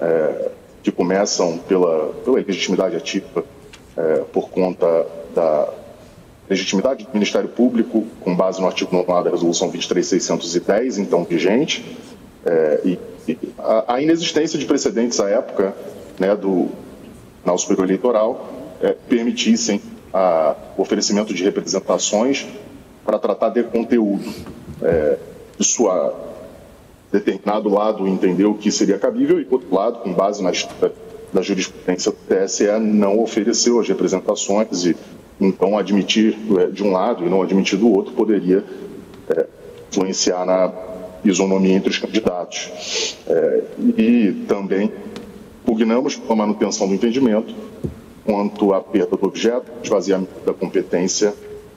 é, 0.00 0.50
que 0.82 0.90
começam 0.90 1.58
pela, 1.58 2.08
pela 2.24 2.36
legitimidade 2.38 2.96
ativa 2.96 3.44
é, 3.96 4.16
por 4.32 4.50
conta 4.50 5.06
da 5.32 5.68
legitimidade 6.50 7.04
do 7.04 7.10
Ministério 7.14 7.48
Público, 7.48 8.04
com 8.20 8.34
base 8.34 8.60
no 8.60 8.66
artigo 8.66 8.94
9 8.94 9.24
da 9.24 9.30
Resolução 9.30 9.70
23610, 9.70 10.98
então 10.98 11.24
vigente, 11.24 11.96
é, 12.44 12.80
e, 12.84 12.98
e 13.28 13.38
a, 13.58 13.94
a, 13.94 14.02
inexistência 14.02 14.58
de 14.58 14.66
precedentes 14.66 15.20
à 15.20 15.28
época 15.28 15.74
né, 16.18 16.34
do 16.34 16.68
Tribunal 17.36 17.58
Superior 17.58 17.84
Eleitoral 17.86 18.48
é, 18.80 18.92
permitissem 19.08 19.80
a, 20.12 20.54
o 20.76 20.82
oferecimento 20.82 21.32
de 21.32 21.42
representações 21.44 22.46
para 23.04 23.18
tratar 23.18 23.50
de 23.50 23.62
conteúdo. 23.62 24.32
É, 24.82 25.18
isso 25.58 25.88
a 25.88 26.12
determinado 27.12 27.68
lado 27.68 28.08
entendeu 28.08 28.54
que 28.54 28.70
seria 28.70 28.98
cabível 28.98 29.40
e, 29.40 29.46
outro 29.50 29.74
lado, 29.74 29.98
com 29.98 30.12
base 30.12 30.42
na, 30.42 30.50
na 31.32 31.42
jurisprudência 31.42 32.10
do 32.10 32.18
TSE, 32.18 32.66
não 32.80 33.20
ofereceu 33.20 33.78
as 33.78 33.88
representações 33.88 34.86
e 34.86 34.96
então, 35.40 35.76
admitir 35.76 36.36
é, 36.58 36.66
de 36.66 36.82
um 36.84 36.92
lado 36.92 37.24
e 37.24 37.28
não 37.28 37.42
admitir 37.42 37.78
do 37.78 37.90
outro 37.90 38.12
poderia 38.14 38.64
é, 39.28 39.46
influenciar 39.90 40.44
na 40.46 40.72
isonomia 41.24 41.74
entre 41.74 41.90
os 41.90 41.98
candidatos. 41.98 43.16
É, 43.26 43.62
e 43.96 44.44
também 44.48 44.92
pugnamos 45.64 46.20
a 46.28 46.34
manutenção 46.34 46.88
do 46.88 46.94
entendimento 46.94 47.54
quanto 48.24 48.72
à 48.72 48.80
perda 48.80 49.16
do 49.16 49.26
objeto, 49.26 49.70
esvaziamento 49.82 50.30
da 50.44 50.52
competência 50.52 51.34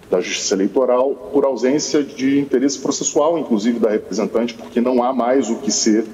da 0.09 0.21
Justiça 0.21 0.53
Eleitoral, 0.53 1.15
por 1.33 1.43
ausência 1.45 2.03
de 2.03 2.39
interesse 2.39 2.77
processual, 2.79 3.37
inclusive 3.39 3.79
da 3.79 3.89
representante, 3.89 4.53
porque 4.53 4.79
não 4.79 5.03
há 5.03 5.11
mais 5.11 5.49
o 5.49 5.55
que 5.57 5.71
ser 5.71 6.05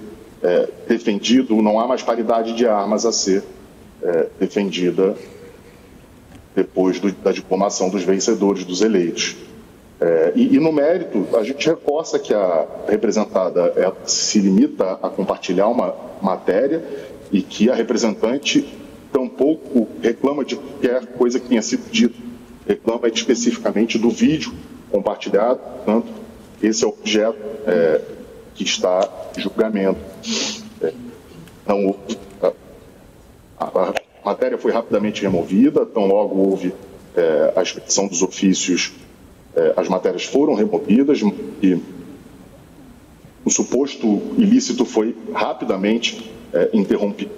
é, 0.41 0.69
defendido, 0.87 1.61
não 1.61 1.79
há 1.79 1.87
mais 1.87 2.01
paridade 2.01 2.53
de 2.53 2.65
armas 2.65 3.05
a 3.05 3.11
ser 3.11 3.43
é, 4.01 4.27
defendida 4.39 5.15
depois 6.55 6.99
do, 6.99 7.11
da 7.11 7.31
diplomação 7.31 7.89
dos 7.89 8.03
vencedores, 8.03 8.63
dos 8.63 8.81
eleitos. 8.81 9.35
É, 10.01 10.33
e, 10.35 10.55
e, 10.55 10.59
no 10.59 10.71
mérito, 10.71 11.27
a 11.37 11.43
gente 11.43 11.69
reforça 11.69 12.17
que 12.17 12.33
a 12.33 12.65
representada 12.87 13.71
se 14.03 14.39
limita 14.39 14.93
a 14.93 15.09
compartilhar 15.09 15.67
uma 15.67 15.95
matéria 16.19 16.83
e 17.31 17.41
que 17.41 17.69
a 17.69 17.75
representante 17.75 18.67
tampouco 19.13 19.87
reclama 20.01 20.43
de 20.43 20.55
qualquer 20.55 21.05
coisa 21.05 21.39
que 21.39 21.47
tenha 21.47 21.61
sido 21.61 21.87
dita, 21.91 22.15
reclama 22.67 23.07
especificamente 23.09 23.99
do 23.99 24.09
vídeo 24.09 24.51
compartilhado, 24.89 25.59
portanto, 25.59 26.07
esse 26.61 26.83
é 26.83 26.87
o 26.87 26.89
objeto 26.89 27.37
é, 27.67 28.01
que 28.55 28.63
está 28.63 29.07
em 29.37 29.41
julgamento. 29.41 29.99
É, 30.81 30.93
não, 31.65 31.95
a, 32.41 33.65
a, 33.65 33.93
matéria 34.25 34.57
foi 34.57 34.71
rapidamente 34.71 35.21
removida, 35.21 35.85
tão 35.85 36.07
logo 36.07 36.35
houve 36.37 36.73
é, 37.15 37.53
a 37.55 37.61
expedição 37.61 38.07
dos 38.07 38.21
ofícios, 38.21 38.93
é, 38.93 39.10
as 39.75 39.87
matérias 39.87 40.23
foram 40.23 40.53
removidas 40.53 41.21
e 41.61 41.81
o 43.43 43.49
suposto 43.49 44.07
ilícito 44.37 44.85
foi 44.85 45.15
rapidamente 45.33 46.31
é, 46.53 46.69
interrompido. 46.73 47.31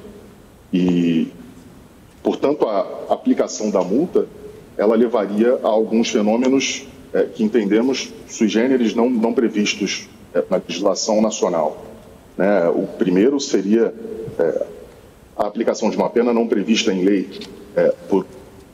E, 0.71 1.27
portanto, 2.21 2.67
a 2.67 3.13
aplicação 3.13 3.69
da 3.69 3.81
multa 3.81 4.27
ela 4.77 4.95
levaria 4.95 5.59
a 5.63 5.67
alguns 5.67 6.09
fenômenos 6.09 6.85
é, 7.13 7.23
que 7.23 7.43
entendemos 7.43 8.11
sui 8.27 8.47
generis 8.47 8.95
não, 8.95 9.09
não 9.09 9.33
previstos 9.33 10.09
é, 10.33 10.43
na 10.49 10.57
legislação 10.57 11.21
nacional. 11.21 11.85
Né? 12.37 12.67
O 12.69 12.87
primeiro 12.97 13.39
seria 13.39 13.93
é, 14.39 14.65
a 15.37 15.47
aplicação 15.47 15.89
de 15.89 15.95
uma 15.95 16.09
pena 16.09 16.33
não 16.33 16.47
prevista 16.47 16.91
em 16.91 17.03
lei 17.03 17.29
é, 17.75 17.93
por 18.09 18.25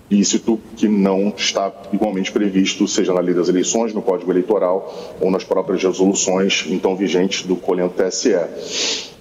ilícito 0.09 0.59
que 0.75 0.87
não 0.87 1.33
está 1.35 1.71
igualmente 1.93 2.31
previsto, 2.31 2.87
seja 2.87 3.13
na 3.13 3.19
lei 3.19 3.33
das 3.33 3.47
eleições, 3.47 3.93
no 3.93 4.01
Código 4.01 4.31
Eleitoral 4.31 5.15
ou 5.21 5.29
nas 5.29 5.43
próprias 5.43 5.83
resoluções 5.83 6.65
então 6.69 6.95
vigentes 6.95 7.45
do 7.45 7.55
colhendo 7.55 7.93
TSE. 7.93 8.33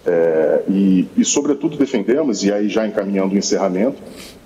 É, 0.06 0.62
e, 0.68 1.06
e, 1.16 1.24
sobretudo, 1.24 1.76
defendemos, 1.76 2.42
e 2.42 2.50
aí 2.50 2.68
já 2.68 2.86
encaminhando 2.86 3.34
o 3.34 3.38
encerramento, 3.38 4.02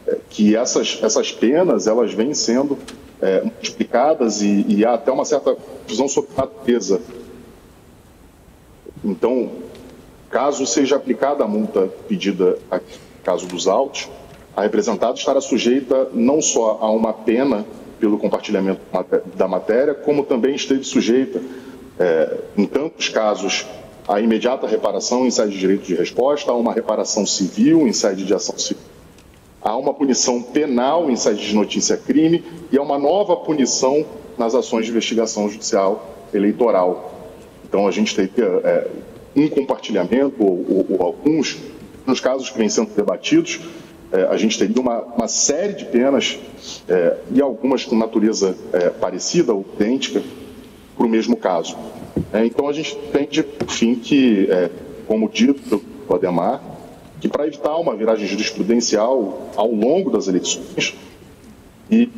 é, 0.06 0.18
que 0.28 0.56
essas, 0.56 0.98
essas 1.02 1.30
penas 1.30 1.86
elas 1.86 2.12
vêm 2.12 2.34
sendo 2.34 2.76
é, 3.20 3.42
multiplicadas 3.42 4.42
e, 4.42 4.64
e, 4.68 4.84
há 4.84 4.94
até 4.94 5.12
uma 5.12 5.24
certa 5.24 5.56
visão 5.86 6.08
sobre 6.08 6.30
a 6.36 6.40
natureza. 6.40 7.00
Então, 9.04 9.50
caso 10.30 10.66
seja 10.66 10.96
aplicada 10.96 11.44
a 11.44 11.46
multa 11.46 11.88
pedida 12.08 12.58
aqui, 12.68 12.98
caso 13.22 13.46
dos 13.46 13.68
autos, 13.68 14.08
a 14.56 14.62
representada 14.62 15.14
estará 15.14 15.40
sujeita 15.40 16.08
não 16.12 16.42
só 16.42 16.78
a 16.80 16.90
uma 16.90 17.12
pena 17.12 17.64
pelo 17.98 18.18
compartilhamento 18.18 18.80
da 19.36 19.46
matéria, 19.46 19.94
como 19.94 20.24
também 20.24 20.54
esteve 20.54 20.84
sujeita, 20.84 21.40
é, 21.98 22.38
em 22.56 22.66
tantos 22.66 23.08
casos, 23.08 23.64
à 24.08 24.20
imediata 24.20 24.66
reparação 24.66 25.24
em 25.24 25.30
sede 25.30 25.52
de 25.52 25.58
direito 25.58 25.84
de 25.84 25.94
resposta, 25.94 26.50
a 26.50 26.54
uma 26.54 26.72
reparação 26.72 27.24
civil 27.24 27.86
em 27.86 27.92
sede 27.92 28.24
de 28.24 28.34
ação 28.34 28.58
civil, 28.58 28.82
a 29.62 29.76
uma 29.76 29.94
punição 29.94 30.42
penal 30.42 31.08
em 31.08 31.16
sede 31.16 31.46
de 31.46 31.54
notícia-crime 31.54 32.44
e 32.72 32.76
a 32.76 32.82
uma 32.82 32.98
nova 32.98 33.36
punição 33.36 34.04
nas 34.36 34.54
ações 34.54 34.86
de 34.86 34.90
investigação 34.90 35.48
judicial 35.48 36.26
eleitoral. 36.34 37.14
Então, 37.64 37.86
a 37.86 37.90
gente 37.90 38.14
teria 38.14 38.44
é, 38.64 38.88
um 39.36 39.48
compartilhamento, 39.48 40.42
ou, 40.42 40.66
ou, 40.68 40.86
ou, 40.90 41.06
alguns, 41.06 41.58
nos 42.04 42.20
casos 42.20 42.50
que 42.50 42.58
vêm 42.58 42.68
sendo 42.68 42.90
debatidos, 42.94 43.60
é, 44.12 44.24
a 44.24 44.36
gente 44.36 44.58
teria 44.58 44.80
uma, 44.80 45.00
uma 45.00 45.28
série 45.28 45.72
de 45.72 45.84
penas, 45.86 46.38
é, 46.88 47.16
e 47.34 47.40
algumas 47.40 47.84
com 47.84 47.96
natureza 47.96 48.56
é, 48.72 48.90
parecida 48.90 49.52
ou 49.52 49.64
idêntica, 49.74 50.22
para 50.96 51.06
o 51.06 51.08
mesmo 51.08 51.36
caso. 51.36 51.76
É, 52.32 52.44
então, 52.44 52.68
a 52.68 52.72
gente 52.72 52.96
entende, 52.96 53.42
por 53.42 53.70
fim, 53.70 53.94
que, 53.94 54.46
é, 54.50 54.70
como 55.06 55.28
dito 55.28 55.62
pelo 55.62 55.82
Ademar, 56.14 56.62
que 57.20 57.28
para 57.28 57.46
evitar 57.46 57.76
uma 57.76 57.94
viragem 57.94 58.26
jurisprudencial 58.26 59.50
ao 59.56 59.70
longo 59.70 60.10
das 60.10 60.26
eleições 60.26 60.94
e 61.88 62.10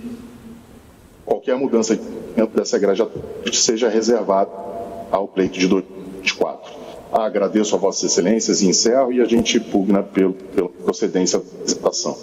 qualquer 1.26 1.56
mudança 1.56 1.98
dentro 2.34 2.56
dessa 2.56 2.76
igreja 2.76 3.06
seja 3.52 3.88
reservada 3.88 4.50
ao 5.10 5.28
pleito 5.28 5.58
de 5.58 5.68
2024. 5.68 6.72
Agradeço 7.12 7.74
a 7.74 7.78
Vossas 7.78 8.10
Excelências 8.10 8.62
e 8.62 8.66
encerro 8.66 9.12
e 9.12 9.20
a 9.20 9.24
gente 9.24 9.60
pugna 9.60 10.02
pelo, 10.02 10.32
pela 10.32 10.63
procedência 10.84 11.38
da 11.38 11.44
apresentação. 11.44 12.16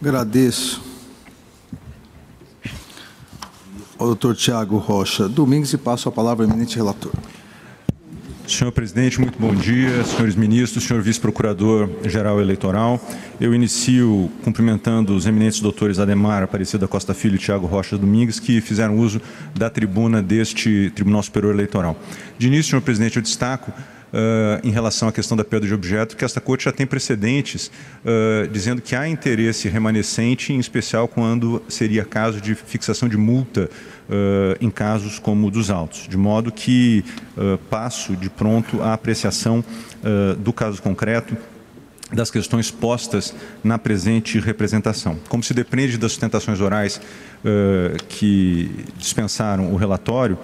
Agradeço. 0.00 0.82
O 3.98 4.04
doutor 4.04 4.36
Tiago 4.36 4.78
Rocha 4.78 5.28
Domingues 5.28 5.72
e 5.72 5.78
passo 5.78 6.08
a 6.08 6.12
palavra 6.12 6.44
ao 6.44 6.50
eminente 6.50 6.76
relator. 6.76 7.12
Senhor 8.46 8.70
presidente, 8.70 9.20
muito 9.20 9.38
bom 9.38 9.54
dia. 9.54 10.02
Senhores 10.04 10.34
ministros, 10.34 10.84
senhor 10.84 11.02
vice-procurador-geral 11.02 12.40
eleitoral. 12.40 12.98
Eu 13.38 13.54
inicio 13.54 14.30
cumprimentando 14.42 15.14
os 15.14 15.26
eminentes 15.26 15.60
doutores 15.60 15.98
Ademar 15.98 16.42
Aparecida 16.42 16.88
Costa 16.88 17.12
Filho 17.12 17.34
e 17.34 17.38
Tiago 17.38 17.66
Rocha 17.66 17.98
Domingues, 17.98 18.40
que 18.40 18.60
fizeram 18.60 18.96
uso 18.98 19.20
da 19.54 19.68
tribuna 19.68 20.22
deste 20.22 20.90
Tribunal 20.94 21.22
Superior 21.22 21.52
Eleitoral. 21.52 21.96
De 22.38 22.46
início, 22.46 22.70
senhor 22.70 22.82
presidente, 22.82 23.16
eu 23.16 23.22
destaco 23.22 23.70
Uh, 24.10 24.66
em 24.66 24.70
relação 24.70 25.06
à 25.06 25.12
questão 25.12 25.36
da 25.36 25.44
perda 25.44 25.66
de 25.66 25.74
objeto, 25.74 26.16
que 26.16 26.24
esta 26.24 26.40
corte 26.40 26.64
já 26.64 26.72
tem 26.72 26.86
precedentes 26.86 27.70
uh, 28.02 28.48
dizendo 28.48 28.80
que 28.80 28.96
há 28.96 29.06
interesse 29.06 29.68
remanescente, 29.68 30.50
em 30.50 30.58
especial 30.58 31.06
quando 31.06 31.62
seria 31.68 32.06
caso 32.06 32.40
de 32.40 32.54
fixação 32.54 33.06
de 33.06 33.18
multa 33.18 33.68
uh, 34.08 34.56
em 34.64 34.70
casos 34.70 35.18
como 35.18 35.48
o 35.48 35.50
dos 35.50 35.70
autos, 35.70 36.08
de 36.08 36.16
modo 36.16 36.50
que 36.50 37.04
passo 37.68 38.16
de 38.16 38.30
pronto 38.30 38.82
a 38.82 38.94
apreciação 38.94 39.62
do 40.38 40.52
caso 40.52 40.82
concreto 40.82 41.36
das 42.12 42.30
questões 42.30 42.70
postas 42.70 43.34
na 43.62 43.78
presente 43.78 44.40
representação. 44.40 45.18
Como 45.28 45.42
se 45.42 45.52
depende 45.54 45.98
das 45.98 46.12
sustentações 46.12 46.60
orais 46.60 47.00
que 48.08 48.86
dispensaram 48.96 49.72
o 49.72 49.76
relatório, 49.76 50.38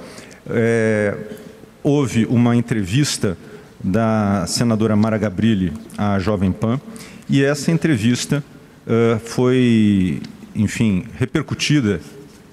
é, 0.49 1.17
houve 1.83 2.27
uma 2.27 2.57
entrevista 2.57 3.37
da 3.85 4.47
senadora 4.49 4.97
Mara 4.97 5.19
Gabrilli 5.19 5.71
à 5.99 6.19
Jovem 6.19 6.51
Pan, 6.51 6.81
e 7.29 7.45
essa 7.45 7.71
entrevista 7.71 8.43
uh, 8.87 9.19
foi, 9.21 10.23
enfim, 10.55 11.05
repercutida 11.19 12.01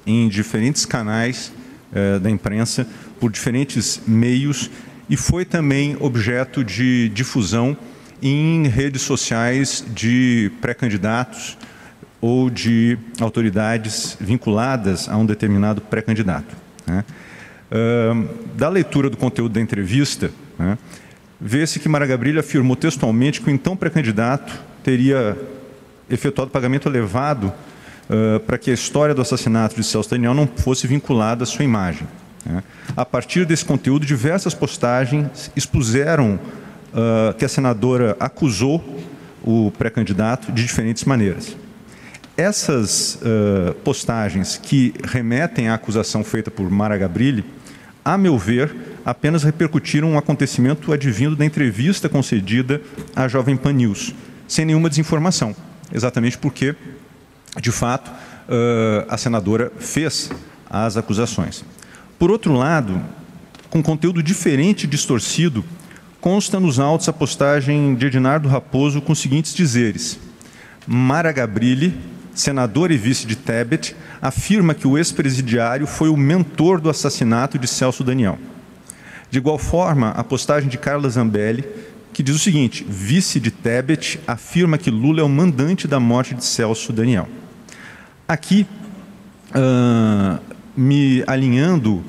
em 0.06 0.28
diferentes 0.28 0.86
canais 0.86 1.54
uh, 1.94 2.20
da 2.20 2.30
imprensa, 2.30 2.86
por 3.20 3.32
diferentes 3.32 4.02
meios, 4.06 4.70
e 5.10 5.16
foi 5.16 5.46
também 5.46 5.96
objeto 6.00 6.64
de 6.64 7.10
difusão 7.10 7.78
em 8.22 8.68
redes 8.68 9.02
sociais 9.02 9.84
de 9.94 10.52
pré-candidatos 10.62 11.58
ou 12.20 12.50
de 12.50 12.98
autoridades 13.20 14.16
vinculadas 14.20 15.10
a 15.10 15.18
um 15.18 15.26
determinado 15.26 15.82
pré-candidato. 15.82 16.56
Né? 16.86 17.04
Uh, 17.72 18.28
da 18.56 18.70
leitura 18.70 19.10
do 19.10 19.18
conteúdo 19.18 19.54
da 19.54 19.62
entrevista, 19.62 20.30
né, 20.60 20.78
vê-se 21.42 21.80
que 21.80 21.90
Mara 21.90 22.06
Gabrilha 22.06 22.42
afirmou 22.42 22.76
textualmente 22.76 23.42
que 23.42 23.50
o 23.50 23.52
então 23.52 23.76
pré-candidato 23.76 24.54
teria 24.84 25.36
efetuado 26.08 26.52
pagamento 26.52 26.88
elevado 26.88 27.52
uh, 28.08 28.40
para 28.42 28.60
que 28.60 28.70
a 28.70 28.74
história 28.74 29.16
do 29.16 29.22
assassinato 29.22 29.76
de 29.76 29.84
Celso 29.84 30.12
Daniel 30.12 30.36
não 30.36 30.46
fosse 30.46 30.86
vinculada 30.86 31.44
à 31.44 31.46
sua 31.48 31.66
imagem. 31.66 32.08
Né? 32.46 32.64
A 32.96 33.04
partir 33.04 33.46
desse 33.46 33.66
conteúdo, 33.66 34.06
diversas 34.06 34.54
postagens 34.54 35.52
expuseram 35.56 36.40
uh, 36.94 37.34
que 37.34 37.44
a 37.44 37.50
senadora 37.50 38.16
acusou 38.20 38.84
o 39.42 39.72
pré-candidato 39.72 40.52
de 40.52 40.64
diferentes 40.64 41.04
maneiras. 41.06 41.58
Essas 42.38 43.16
uh, 43.16 43.74
postagens 43.84 44.58
que 44.58 44.94
remetem 45.04 45.70
à 45.70 45.74
acusação 45.74 46.24
feita 46.24 46.52
por 46.52 46.70
Mara 46.70 46.98
Gabrilli, 46.98 47.44
a 48.06 48.18
meu 48.18 48.38
ver, 48.38 48.74
apenas 49.06 49.44
repercutiram 49.44 50.12
um 50.12 50.18
acontecimento 50.18 50.92
advindo 50.94 51.36
da 51.36 51.46
entrevista 51.46 52.08
concedida 52.08 52.82
à 53.16 53.28
Jovem 53.28 53.58
Pan 53.58 53.74
News, 53.74 54.14
sem 54.48 54.66
nenhuma 54.66 54.90
desinformação, 54.90 55.56
exatamente 55.94 56.38
porque, 56.38 56.76
de 57.60 57.72
fato, 57.72 58.12
a 59.08 59.18
senadora 59.18 59.72
fez 59.80 60.30
as 60.70 60.98
acusações. 60.98 61.64
Por 62.20 62.30
outro 62.30 62.54
lado, 62.54 63.02
com 63.70 63.82
conteúdo 63.82 64.22
diferente 64.22 64.84
e 64.84 64.88
distorcido, 64.88 65.64
consta 66.20 66.60
nos 66.60 66.80
autos 66.80 67.10
a 67.10 67.14
postagem 67.14 67.96
de 67.96 68.08
Ednardo 68.08 68.48
Raposo 68.48 69.02
com 69.02 69.14
os 69.14 69.20
seguintes 69.20 69.54
dizeres: 69.54 70.20
Mara 70.86 71.32
Gabrilli, 71.32 71.96
senador 72.34 72.92
e 72.92 72.98
vice 72.98 73.26
de 73.26 73.36
Tebet, 73.36 73.96
afirma 74.22 74.74
que 74.74 74.88
o 74.88 74.98
ex-presidiário 74.98 75.88
foi 75.88 76.10
o 76.10 76.18
mentor 76.18 76.80
do 76.80 76.90
assassinato 76.90 77.58
de 77.58 77.68
Celso 77.68 78.04
Daniel. 78.04 78.38
De 79.32 79.38
igual 79.38 79.58
forma, 79.58 80.10
a 80.10 80.24
postagem 80.26 80.70
de 80.70 80.78
Carla 80.78 81.10
Zambelli, 81.10 81.64
que 82.14 82.22
diz 82.22 82.36
o 82.36 82.40
seguinte: 82.40 82.86
vice 82.88 83.40
de 83.40 83.50
Tebet 83.50 84.20
afirma 84.28 84.78
que 84.78 84.92
Lula 84.92 85.22
é 85.22 85.24
o 85.24 85.30
mandante 85.30 85.88
da 85.88 86.00
morte 86.02 86.36
de 86.36 86.44
Celso 86.44 86.92
Daniel. 86.92 87.30
Aqui, 88.28 88.68
uh, 89.56 90.38
me 90.76 91.24
alinhando 91.26 92.04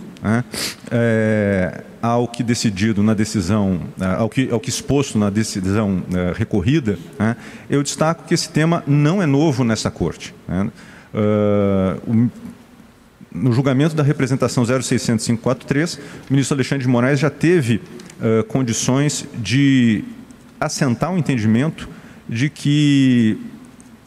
é, 0.90 1.82
ao 2.00 2.28
que 2.28 2.42
decidido 2.42 3.02
na 3.02 3.14
decisão, 3.14 3.80
né, 3.96 4.14
ao 4.16 4.28
que, 4.28 4.50
ao 4.50 4.60
que 4.60 4.68
exposto 4.68 5.18
na 5.18 5.30
decisão 5.30 5.98
uh, 5.98 6.32
recorrida, 6.34 6.98
né, 7.18 7.36
eu 7.68 7.82
destaco 7.82 8.24
que 8.24 8.34
esse 8.34 8.48
tema 8.48 8.82
não 8.86 9.22
é 9.22 9.26
novo 9.26 9.64
nessa 9.64 9.90
corte. 9.90 10.34
Né. 10.46 10.70
Uh, 11.12 12.30
no 13.34 13.52
julgamento 13.52 13.94
da 13.94 14.02
representação 14.02 14.64
06543, 14.64 15.94
o 16.28 16.32
ministro 16.32 16.54
Alexandre 16.54 16.84
de 16.84 16.88
Moraes 16.88 17.18
já 17.18 17.30
teve 17.30 17.76
uh, 18.20 18.44
condições 18.44 19.26
de 19.34 20.04
assentar 20.60 21.12
o 21.12 21.18
entendimento 21.18 21.88
de 22.28 22.48
que 22.48 23.38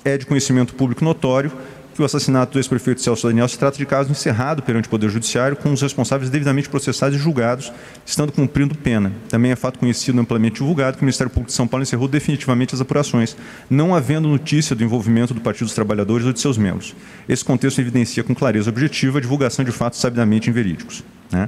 é 0.03 0.17
de 0.17 0.25
conhecimento 0.25 0.75
público 0.75 1.03
notório 1.03 1.51
que 1.95 2.01
o 2.01 2.05
assassinato 2.05 2.53
do 2.53 2.59
ex-prefeito 2.59 3.01
Celso 3.01 3.25
Daniel 3.25 3.47
se 3.47 3.57
trata 3.57 3.77
de 3.77 3.85
caso 3.85 4.11
encerrado 4.11 4.61
perante 4.61 4.87
o 4.87 4.89
Poder 4.89 5.09
Judiciário, 5.09 5.55
com 5.55 5.71
os 5.71 5.81
responsáveis 5.81 6.29
devidamente 6.29 6.67
processados 6.67 7.17
e 7.17 7.21
julgados, 7.21 7.71
estando 8.05 8.33
cumprindo 8.33 8.75
pena. 8.75 9.13
Também 9.29 9.51
é 9.51 9.55
fato 9.55 9.79
conhecido 9.79 10.19
amplamente 10.19 10.55
divulgado 10.55 10.97
que 10.97 11.03
o 11.03 11.05
Ministério 11.05 11.31
Público 11.31 11.47
de 11.47 11.55
São 11.55 11.65
Paulo 11.65 11.83
encerrou 11.83 12.09
definitivamente 12.09 12.75
as 12.75 12.81
apurações, 12.81 13.37
não 13.69 13.95
havendo 13.95 14.27
notícia 14.27 14.75
do 14.75 14.83
envolvimento 14.83 15.33
do 15.33 15.39
Partido 15.39 15.67
dos 15.67 15.73
Trabalhadores 15.73 16.25
ou 16.25 16.33
de 16.33 16.39
seus 16.41 16.57
membros. 16.57 16.93
Esse 17.29 17.45
contexto 17.45 17.79
evidencia 17.79 18.25
com 18.25 18.35
clareza 18.35 18.69
objetiva 18.69 19.19
a 19.19 19.21
divulgação 19.21 19.63
de 19.63 19.71
fatos 19.71 19.99
sabidamente 19.99 20.49
inverídicos. 20.49 21.01
Né? 21.31 21.47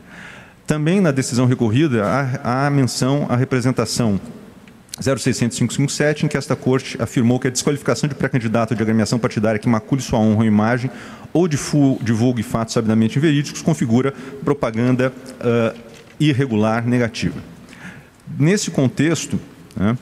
Também 0.66 1.02
na 1.02 1.12
decisão 1.12 1.46
recorrida 1.46 2.06
há, 2.06 2.68
há 2.68 2.70
menção 2.70 3.26
à 3.28 3.36
representação 3.36 4.18
06557, 5.02 6.24
em 6.24 6.28
que 6.28 6.38
esta 6.38 6.56
Corte 6.56 7.02
afirmou 7.02 7.40
que 7.40 7.48
a 7.48 7.52
desqualificação 7.52 8.10
de 8.10 8.16
pré-candidato 8.16 8.76
de 8.76 8.82
agremiação 8.82 9.20
partidária 9.20 9.60
que 9.60 9.70
macule 9.70 10.02
sua 10.02 10.20
honra 10.20 10.40
ou 10.40 10.46
imagem 10.46 10.90
ou 11.34 11.48
divulgue 11.48 12.42
fatos 12.42 12.74
sabidamente 12.74 13.18
inverídicos 13.20 13.62
configura 13.62 14.14
propaganda 14.44 15.14
uh, 15.40 15.78
irregular 16.20 16.86
negativa. 16.86 17.40
Nesse 18.40 18.72
contexto, 18.72 19.40
né, 19.76 19.98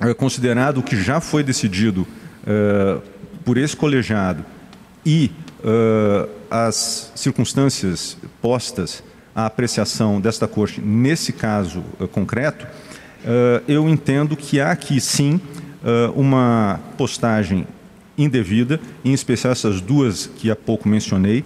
é 0.00 0.12
considerado 0.12 0.78
o 0.78 0.82
que 0.82 1.00
já 1.00 1.20
foi 1.20 1.42
decidido 1.42 2.02
uh, 2.02 3.00
por 3.44 3.56
esse 3.56 3.76
colegiado 3.76 4.44
e 5.04 5.30
uh, 5.60 6.28
as 6.50 7.12
circunstâncias 7.14 8.16
postas 8.42 9.04
à 9.34 9.46
apreciação 9.46 10.20
desta 10.20 10.48
Corte 10.48 10.80
nesse 10.80 11.32
caso 11.32 11.84
concreto, 12.10 12.66
uh, 13.26 13.62
eu 13.68 13.88
entendo 13.88 14.36
que 14.36 14.60
há 14.60 14.70
aqui 14.70 15.00
sim 15.00 15.40
uh, 15.82 16.18
uma 16.18 16.80
postagem 16.96 17.66
indevida, 18.16 18.80
em 19.04 19.12
especial 19.12 19.52
essas 19.52 19.80
duas 19.80 20.26
que 20.26 20.50
há 20.50 20.56
pouco 20.56 20.88
mencionei, 20.88 21.44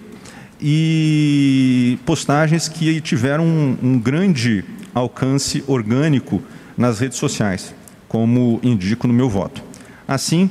e 0.61 1.99
postagens 2.05 2.69
que 2.69 3.01
tiveram 3.01 3.45
um, 3.45 3.79
um 3.83 3.99
grande 3.99 4.64
alcance 4.95 5.64
orgânico 5.66 6.43
nas 6.77 7.01
redes 7.01 7.19
sociais, 7.19 7.75
como 8.09 8.61
indico 8.62 9.07
no 9.07 9.12
meu 9.12 9.29
voto. 9.29 9.62
Assim, 10.07 10.51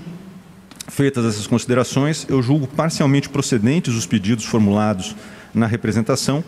feitas 0.87 1.25
essas 1.25 1.45
considerações, 1.45 2.25
eu 2.27 2.41
julgo 2.41 2.67
parcialmente 2.67 3.29
procedentes 3.29 3.93
os 3.93 4.05
pedidos 4.05 4.45
formulados 4.45 5.15
na 5.53 5.67
representação, 5.67 6.43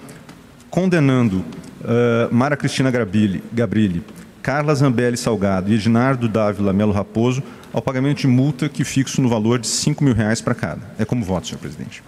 condenando 0.70 1.38
uh, 1.82 2.34
Mara 2.34 2.58
Cristina 2.58 2.90
Gabrilli, 2.90 3.44
Gabrilli 3.54 4.04
Carla 4.42 4.74
Zambelli 4.74 5.18
Salgado 5.18 5.72
e 5.72 5.76
Ednardo 5.76 6.28
Dávila 6.28 6.74
Melo 6.74 6.92
Raposo 6.92 7.44
ao 7.72 7.82
pagamento 7.82 8.22
de 8.22 8.28
multa 8.28 8.68
que 8.68 8.84
fixo 8.84 9.22
no 9.22 9.30
valor 9.30 9.60
de 9.60 9.68
5 9.68 10.04
mil 10.04 10.14
reais 10.14 10.42
para 10.42 10.56
cada. 10.56 10.82
É 10.98 11.06
como 11.06 11.24
voto, 11.24 11.48
senhor 11.48 11.60
presidente. 11.60 12.04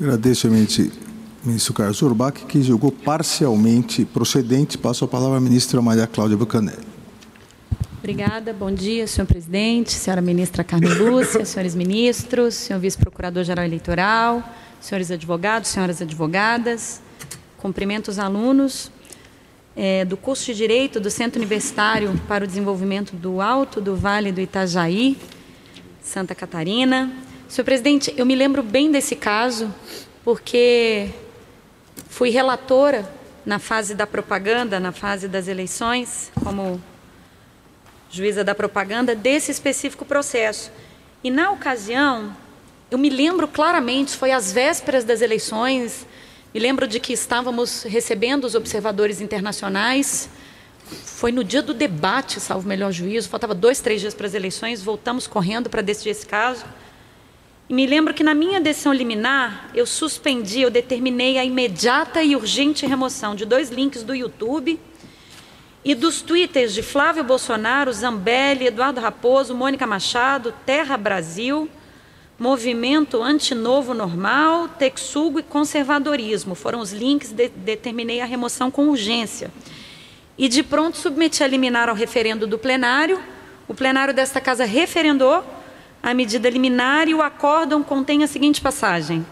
Agradeço, 0.00 0.46
eminente 0.46 0.92
ministro 1.44 1.74
Carlos 1.74 2.00
Urbach, 2.02 2.44
que 2.46 2.62
julgou 2.62 2.92
parcialmente 2.92 4.04
procedente. 4.04 4.78
Passo 4.78 5.04
a 5.04 5.08
palavra 5.08 5.38
à 5.38 5.40
ministra 5.40 5.80
Maria 5.82 6.06
Cláudia 6.06 6.36
Bucanelli. 6.36 6.86
Obrigada. 7.98 8.52
Bom 8.52 8.70
dia, 8.70 9.06
senhor 9.06 9.26
presidente, 9.26 9.92
senhora 9.92 10.20
ministra 10.20 10.62
Carmen 10.62 10.92
Lúcia, 10.94 11.44
senhores 11.46 11.74
ministros, 11.74 12.54
senhor 12.54 12.78
vice-procurador-geral 12.78 13.64
eleitoral, 13.64 14.48
senhores 14.80 15.10
advogados, 15.10 15.70
senhoras 15.70 16.00
advogadas. 16.00 17.00
Cumprimento 17.58 18.08
os 18.08 18.18
alunos 18.18 18.92
é, 19.76 20.06
do 20.06 20.16
curso 20.16 20.46
de 20.46 20.54
Direito 20.54 20.98
do 20.98 21.10
Centro 21.10 21.38
Universitário 21.38 22.18
para 22.26 22.44
o 22.44 22.46
Desenvolvimento 22.46 23.14
do 23.14 23.42
Alto 23.42 23.80
do 23.80 23.94
Vale 23.94 24.32
do 24.32 24.40
Itajaí, 24.40 25.18
Santa 26.00 26.34
Catarina. 26.34 27.12
Senhor 27.46 27.64
presidente, 27.64 28.12
eu 28.16 28.24
me 28.24 28.34
lembro 28.34 28.62
bem 28.62 28.90
desse 28.90 29.14
caso, 29.14 29.72
porque 30.24 31.10
fui 32.08 32.30
relatora 32.30 33.08
na 33.44 33.58
fase 33.58 33.94
da 33.94 34.06
propaganda, 34.06 34.80
na 34.80 34.92
fase 34.92 35.28
das 35.28 35.46
eleições, 35.46 36.32
como 36.42 36.82
juíza 38.10 38.42
da 38.42 38.54
propaganda, 38.54 39.14
desse 39.14 39.50
específico 39.50 40.04
processo. 40.04 40.72
E 41.22 41.30
na 41.30 41.50
ocasião, 41.50 42.34
eu 42.90 42.98
me 42.98 43.10
lembro 43.10 43.46
claramente, 43.46 44.16
foi 44.16 44.32
às 44.32 44.52
vésperas 44.52 45.04
das 45.04 45.20
eleições, 45.20 46.06
me 46.56 46.60
lembro 46.60 46.88
de 46.88 46.98
que 46.98 47.12
estávamos 47.12 47.82
recebendo 47.82 48.46
os 48.46 48.54
observadores 48.54 49.20
internacionais. 49.20 50.26
Foi 51.04 51.30
no 51.30 51.44
dia 51.44 51.60
do 51.60 51.74
debate, 51.74 52.40
salvo 52.40 52.66
melhor 52.66 52.90
juízo, 52.92 53.28
faltava 53.28 53.54
dois, 53.54 53.82
três 53.82 54.00
dias 54.00 54.14
para 54.14 54.26
as 54.26 54.32
eleições, 54.32 54.82
voltamos 54.82 55.26
correndo 55.26 55.68
para 55.68 55.82
decidir 55.82 56.08
esse 56.08 56.26
caso. 56.26 56.64
E 57.68 57.74
me 57.74 57.86
lembro 57.86 58.14
que 58.14 58.24
na 58.24 58.32
minha 58.32 58.58
decisão 58.58 58.94
liminar, 58.94 59.70
eu 59.74 59.84
suspendi, 59.84 60.62
eu 60.62 60.70
determinei 60.70 61.36
a 61.36 61.44
imediata 61.44 62.22
e 62.22 62.34
urgente 62.34 62.86
remoção 62.86 63.34
de 63.34 63.44
dois 63.44 63.68
links 63.68 64.02
do 64.02 64.14
YouTube 64.14 64.80
e 65.84 65.94
dos 65.94 66.22
twitters 66.22 66.72
de 66.72 66.82
Flávio 66.82 67.22
Bolsonaro, 67.22 67.92
Zambelli, 67.92 68.68
Eduardo 68.68 68.98
Raposo, 68.98 69.54
Mônica 69.54 69.86
Machado, 69.86 70.54
Terra 70.64 70.96
Brasil, 70.96 71.68
Movimento 72.38 73.22
Antinovo 73.22 73.94
Normal, 73.94 74.68
Texugo 74.68 75.40
e 75.40 75.42
Conservadorismo. 75.42 76.54
Foram 76.54 76.80
os 76.80 76.92
links, 76.92 77.32
de, 77.32 77.48
determinei 77.48 78.20
a 78.20 78.26
remoção 78.26 78.70
com 78.70 78.90
urgência. 78.90 79.50
E 80.36 80.46
de 80.46 80.62
pronto 80.62 80.98
submeti 80.98 81.42
a 81.42 81.46
liminar 81.46 81.88
ao 81.88 81.94
referendo 81.94 82.46
do 82.46 82.58
plenário. 82.58 83.18
O 83.66 83.72
plenário 83.72 84.12
desta 84.12 84.38
casa 84.38 84.66
referendou 84.66 85.42
a 86.02 86.12
medida 86.12 86.50
liminar 86.50 87.08
e 87.08 87.14
o 87.14 87.22
acórdão 87.22 87.82
contém 87.82 88.22
a 88.22 88.26
seguinte 88.26 88.60
passagem. 88.60 89.24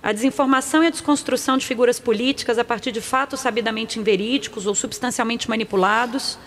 A 0.00 0.12
desinformação 0.12 0.84
e 0.84 0.86
a 0.86 0.90
desconstrução 0.90 1.58
de 1.58 1.66
figuras 1.66 1.98
políticas 1.98 2.56
a 2.56 2.64
partir 2.64 2.92
de 2.92 3.00
fatos 3.00 3.40
sabidamente 3.40 3.98
inverídicos 3.98 4.64
ou 4.64 4.76
substancialmente 4.76 5.50
manipulados 5.50 6.38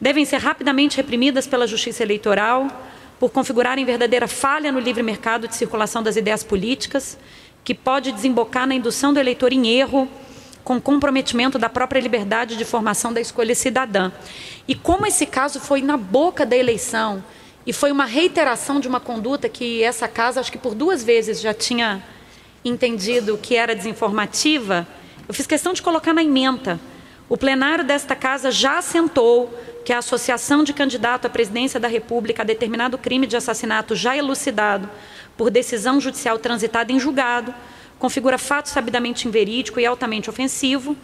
devem 0.00 0.24
ser 0.24 0.38
rapidamente 0.38 0.96
reprimidas 0.96 1.46
pela 1.46 1.66
Justiça 1.66 2.02
Eleitoral, 2.02 2.66
por 3.18 3.30
configurarem 3.30 3.84
verdadeira 3.84 4.26
falha 4.26 4.72
no 4.72 4.80
livre 4.80 5.02
mercado 5.02 5.46
de 5.48 5.54
circulação 5.54 6.02
das 6.02 6.16
ideias 6.16 6.42
políticas, 6.42 7.16
que 7.62 7.74
pode 7.74 8.12
desembocar 8.12 8.66
na 8.66 8.74
indução 8.74 9.12
do 9.12 9.20
eleitor 9.20 9.52
em 9.52 9.66
erro, 9.68 10.08
com 10.62 10.80
comprometimento 10.80 11.58
da 11.58 11.68
própria 11.68 12.00
liberdade 12.00 12.56
de 12.56 12.64
formação 12.64 13.12
da 13.12 13.20
escolha 13.20 13.54
cidadã. 13.54 14.10
E 14.66 14.74
como 14.74 15.06
esse 15.06 15.26
caso 15.26 15.60
foi 15.60 15.82
na 15.82 15.96
boca 15.96 16.46
da 16.46 16.56
eleição 16.56 17.22
e 17.66 17.72
foi 17.72 17.92
uma 17.92 18.04
reiteração 18.04 18.80
de 18.80 18.88
uma 18.88 19.00
conduta 19.00 19.48
que 19.48 19.82
essa 19.82 20.08
casa, 20.08 20.40
acho 20.40 20.50
que 20.50 20.58
por 20.58 20.74
duas 20.74 21.04
vezes 21.04 21.40
já 21.40 21.54
tinha 21.54 22.02
entendido 22.64 23.38
que 23.38 23.56
era 23.56 23.74
desinformativa, 23.74 24.86
eu 25.28 25.34
fiz 25.34 25.46
questão 25.46 25.72
de 25.72 25.82
colocar 25.82 26.12
na 26.12 26.22
emenda. 26.22 26.80
O 27.28 27.36
plenário 27.36 27.84
desta 27.84 28.14
casa 28.14 28.50
já 28.50 28.78
assentou 28.78 29.52
que 29.84 29.92
a 29.92 29.98
associação 29.98 30.64
de 30.64 30.72
candidato 30.72 31.26
à 31.26 31.30
presidência 31.30 31.78
da 31.78 31.88
República 31.88 32.42
a 32.42 32.44
determinado 32.44 32.96
crime 32.96 33.26
de 33.26 33.36
assassinato 33.36 33.94
já 33.94 34.16
elucidado 34.16 34.88
por 35.36 35.50
decisão 35.50 36.00
judicial 36.00 36.38
transitada 36.38 36.92
em 36.92 36.98
julgado 36.98 37.54
configura 37.98 38.38
fato 38.38 38.68
sabidamente 38.68 39.26
inverídico 39.26 39.80
e 39.80 39.86
altamente 39.86 40.28
ofensivo, 40.28 40.96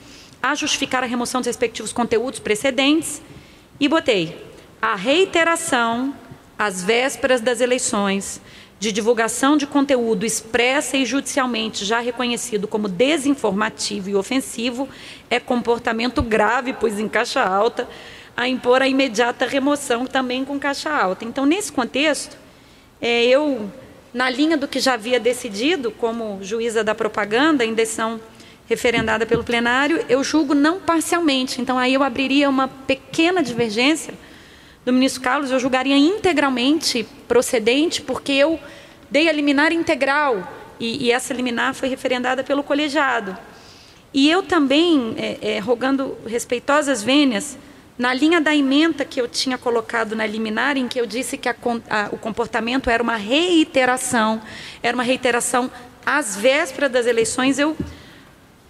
a 0.42 0.54
justificar 0.54 1.02
a 1.02 1.06
remoção 1.06 1.40
dos 1.40 1.46
respectivos 1.46 1.92
conteúdos 1.92 2.40
precedentes 2.40 3.22
e 3.78 3.88
botei 3.88 4.46
a 4.80 4.94
reiteração 4.94 6.14
às 6.58 6.82
vésperas 6.82 7.40
das 7.40 7.60
eleições 7.60 8.40
de 8.78 8.92
divulgação 8.92 9.58
de 9.58 9.66
conteúdo 9.66 10.24
expressa 10.24 10.96
e 10.96 11.04
judicialmente 11.04 11.84
já 11.84 12.00
reconhecido 12.00 12.66
como 12.66 12.88
desinformativo 12.88 14.08
e 14.08 14.14
ofensivo 14.14 14.88
é 15.28 15.38
comportamento 15.38 16.22
grave, 16.22 16.72
pois 16.72 16.98
em 16.98 17.08
caixa 17.08 17.42
alta 17.42 17.86
a 18.40 18.48
impor 18.48 18.80
a 18.80 18.88
imediata 18.88 19.44
remoção 19.44 20.06
também 20.06 20.46
com 20.46 20.58
caixa 20.58 20.88
alta. 20.88 21.26
Então, 21.26 21.44
nesse 21.44 21.70
contexto, 21.70 22.38
é, 22.98 23.26
eu, 23.26 23.70
na 24.14 24.30
linha 24.30 24.56
do 24.56 24.66
que 24.66 24.80
já 24.80 24.94
havia 24.94 25.20
decidido, 25.20 25.90
como 25.90 26.38
juíza 26.40 26.82
da 26.82 26.94
propaganda, 26.94 27.66
em 27.66 27.74
decisão 27.74 28.18
referendada 28.66 29.26
pelo 29.26 29.44
plenário, 29.44 30.02
eu 30.08 30.24
julgo 30.24 30.54
não 30.54 30.80
parcialmente. 30.80 31.60
Então, 31.60 31.78
aí 31.78 31.92
eu 31.92 32.02
abriria 32.02 32.48
uma 32.48 32.66
pequena 32.66 33.42
divergência 33.42 34.14
do 34.86 34.92
ministro 34.94 35.20
Carlos, 35.20 35.50
eu 35.50 35.58
julgaria 35.58 35.98
integralmente 35.98 37.06
procedente, 37.28 38.00
porque 38.00 38.32
eu 38.32 38.58
dei 39.10 39.28
a 39.28 39.32
liminar 39.32 39.70
integral, 39.70 40.50
e, 40.80 41.08
e 41.08 41.12
essa 41.12 41.34
liminar 41.34 41.74
foi 41.74 41.90
referendada 41.90 42.42
pelo 42.42 42.62
colegiado. 42.62 43.36
E 44.14 44.30
eu 44.30 44.42
também, 44.42 45.14
é, 45.18 45.56
é, 45.56 45.58
rogando 45.58 46.16
respeitosas 46.26 47.02
vênias, 47.02 47.58
na 48.00 48.14
linha 48.14 48.40
da 48.40 48.56
emenda 48.56 49.04
que 49.04 49.20
eu 49.20 49.28
tinha 49.28 49.58
colocado 49.58 50.16
na 50.16 50.24
liminar, 50.24 50.78
em 50.78 50.88
que 50.88 50.98
eu 50.98 51.04
disse 51.04 51.36
que 51.36 51.50
a, 51.50 51.54
a, 51.90 52.08
o 52.10 52.16
comportamento 52.16 52.88
era 52.88 53.02
uma 53.02 53.16
reiteração, 53.16 54.40
era 54.82 54.96
uma 54.96 55.02
reiteração 55.02 55.70
às 56.04 56.34
vésperas 56.34 56.90
das 56.90 57.04
eleições, 57.04 57.58
eu 57.58 57.76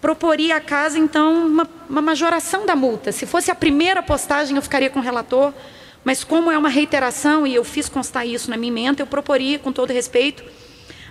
proporia 0.00 0.56
à 0.56 0.60
casa, 0.60 0.98
então, 0.98 1.46
uma, 1.46 1.70
uma 1.88 2.02
majoração 2.02 2.66
da 2.66 2.74
multa. 2.74 3.12
Se 3.12 3.24
fosse 3.24 3.52
a 3.52 3.54
primeira 3.54 4.02
postagem, 4.02 4.56
eu 4.56 4.62
ficaria 4.62 4.90
com 4.90 4.98
o 4.98 5.02
relator, 5.02 5.54
mas 6.02 6.24
como 6.24 6.50
é 6.50 6.58
uma 6.58 6.68
reiteração, 6.68 7.46
e 7.46 7.54
eu 7.54 7.62
fiz 7.62 7.88
constar 7.88 8.26
isso 8.26 8.50
na 8.50 8.56
minha 8.56 8.72
emenda, 8.72 9.00
eu 9.00 9.06
proporia, 9.06 9.60
com 9.60 9.70
todo 9.70 9.92
respeito, 9.92 10.42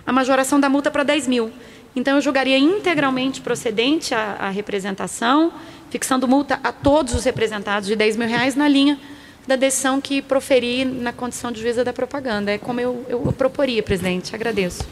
a 0.06 0.12
majoração 0.12 0.60
da 0.60 0.68
multa 0.68 0.90
para 0.90 1.04
10 1.04 1.26
mil. 1.26 1.50
Então, 1.94 2.16
eu 2.16 2.20
julgaria 2.20 2.58
integralmente 2.58 3.40
procedente 3.40 4.14
a, 4.14 4.36
a 4.38 4.50
representação, 4.50 5.52
fixando 5.90 6.28
multa 6.28 6.60
a 6.62 6.72
todos 6.72 7.14
os 7.14 7.24
representados 7.24 7.88
de 7.88 7.96
10 7.96 8.16
mil 8.16 8.28
reais 8.28 8.54
na 8.54 8.68
linha 8.68 8.98
da 9.46 9.56
decisão 9.56 10.00
que 10.00 10.22
proferi 10.22 10.84
na 10.84 11.12
condição 11.12 11.50
de 11.50 11.60
juíza 11.60 11.84
da 11.84 11.92
propaganda. 11.92 12.52
É 12.52 12.58
como 12.58 12.80
eu, 12.80 13.04
eu 13.08 13.20
proporia, 13.32 13.82
presidente. 13.82 14.34
Agradeço. 14.34 14.84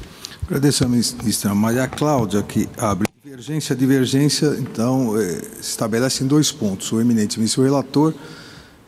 Agradeço 0.44 0.84
a 0.84 0.88
ministra 0.88 1.54
Maria 1.54 1.86
Cláudia, 1.86 2.42
que 2.42 2.68
abre 2.76 3.06
divergência. 3.22 3.76
Divergência, 3.76 4.56
então, 4.58 5.20
eh, 5.20 5.42
estabelece 5.60 6.24
em 6.24 6.26
dois 6.26 6.50
pontos. 6.50 6.90
O 6.90 7.00
eminente 7.00 7.38
ministro 7.38 7.62
relator 7.62 8.14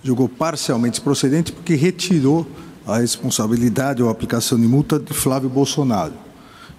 julgou 0.03 0.29
parcialmente 0.29 1.01
procedente 1.01 1.53
porque 1.53 1.75
retirou 1.75 2.47
a 2.87 2.99
responsabilidade 2.99 4.03
ou 4.03 4.09
aplicação 4.09 4.59
de 4.59 4.67
multa 4.67 4.99
de 4.99 5.13
Flávio 5.13 5.51
Bolsonaro, 5.51 6.15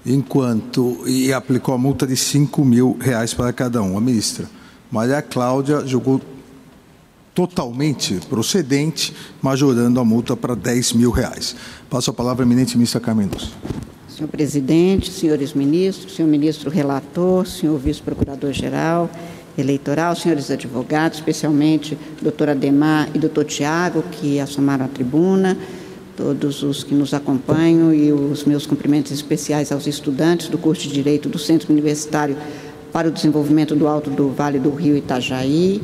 enquanto 0.05 1.03
e 1.07 1.31
aplicou 1.31 1.73
a 1.73 1.77
multa 1.77 2.07
de 2.07 2.15
5 2.15 2.63
mil 2.65 2.97
reais 2.99 3.33
para 3.33 3.53
cada 3.53 3.81
um. 3.81 3.97
A 3.97 4.01
ministra 4.01 4.49
Maria 4.91 5.21
Cláudia 5.21 5.85
julgou 5.85 6.21
totalmente 7.33 8.19
procedente, 8.29 9.13
majorando 9.41 9.99
a 9.99 10.05
multa 10.05 10.35
para 10.35 10.55
10 10.55 10.93
mil 10.93 11.11
reais. 11.11 11.55
Passo 11.89 12.11
a 12.11 12.13
palavra 12.13 12.43
à 12.43 12.45
eminente 12.45 12.75
ministra 12.75 12.99
Carmen. 12.99 13.29
Senhor 14.09 14.27
presidente, 14.27 15.09
senhores 15.11 15.53
ministros, 15.53 16.15
senhor 16.15 16.27
ministro 16.27 16.69
relator, 16.69 17.47
senhor 17.47 17.79
vice-procurador-geral 17.79 19.09
eleitoral, 19.57 20.15
senhores 20.15 20.49
advogados, 20.49 21.17
especialmente 21.17 21.97
doutora 22.21 22.51
Ademar 22.53 23.09
e 23.13 23.19
doutor 23.19 23.45
Tiago, 23.45 24.03
que 24.03 24.39
assomaram 24.39 24.85
a 24.85 24.87
tribuna, 24.87 25.57
todos 26.21 26.61
os 26.61 26.83
que 26.83 26.93
nos 26.93 27.15
acompanham 27.15 27.91
e 27.91 28.13
os 28.13 28.45
meus 28.45 28.67
cumprimentos 28.67 29.11
especiais 29.11 29.71
aos 29.71 29.87
estudantes 29.87 30.49
do 30.49 30.57
curso 30.57 30.83
de 30.83 30.93
Direito 30.93 31.27
do 31.27 31.39
Centro 31.39 31.73
Universitário 31.73 32.37
para 32.93 33.07
o 33.07 33.11
Desenvolvimento 33.11 33.75
do 33.75 33.87
Alto 33.87 34.11
do 34.11 34.29
Vale 34.29 34.59
do 34.59 34.69
Rio 34.69 34.95
Itajaí, 34.95 35.81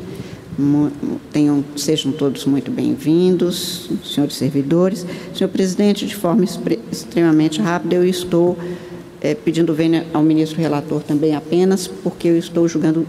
Tenham, 1.32 1.64
sejam 1.76 2.10
todos 2.12 2.44
muito 2.44 2.70
bem-vindos, 2.70 3.90
senhores 4.04 4.36
servidores. 4.36 5.06
Senhor 5.32 5.48
presidente, 5.48 6.06
de 6.06 6.16
forma 6.16 6.44
extremamente 6.90 7.60
rápida, 7.60 7.96
eu 7.96 8.04
estou 8.04 8.56
é, 9.20 9.34
pedindo 9.34 9.74
vênia 9.74 10.06
ao 10.12 10.22
ministro 10.22 10.60
relator 10.60 11.02
também 11.02 11.34
apenas 11.34 11.86
porque 11.86 12.28
eu 12.28 12.36
estou 12.36 12.66
julgando 12.66 13.06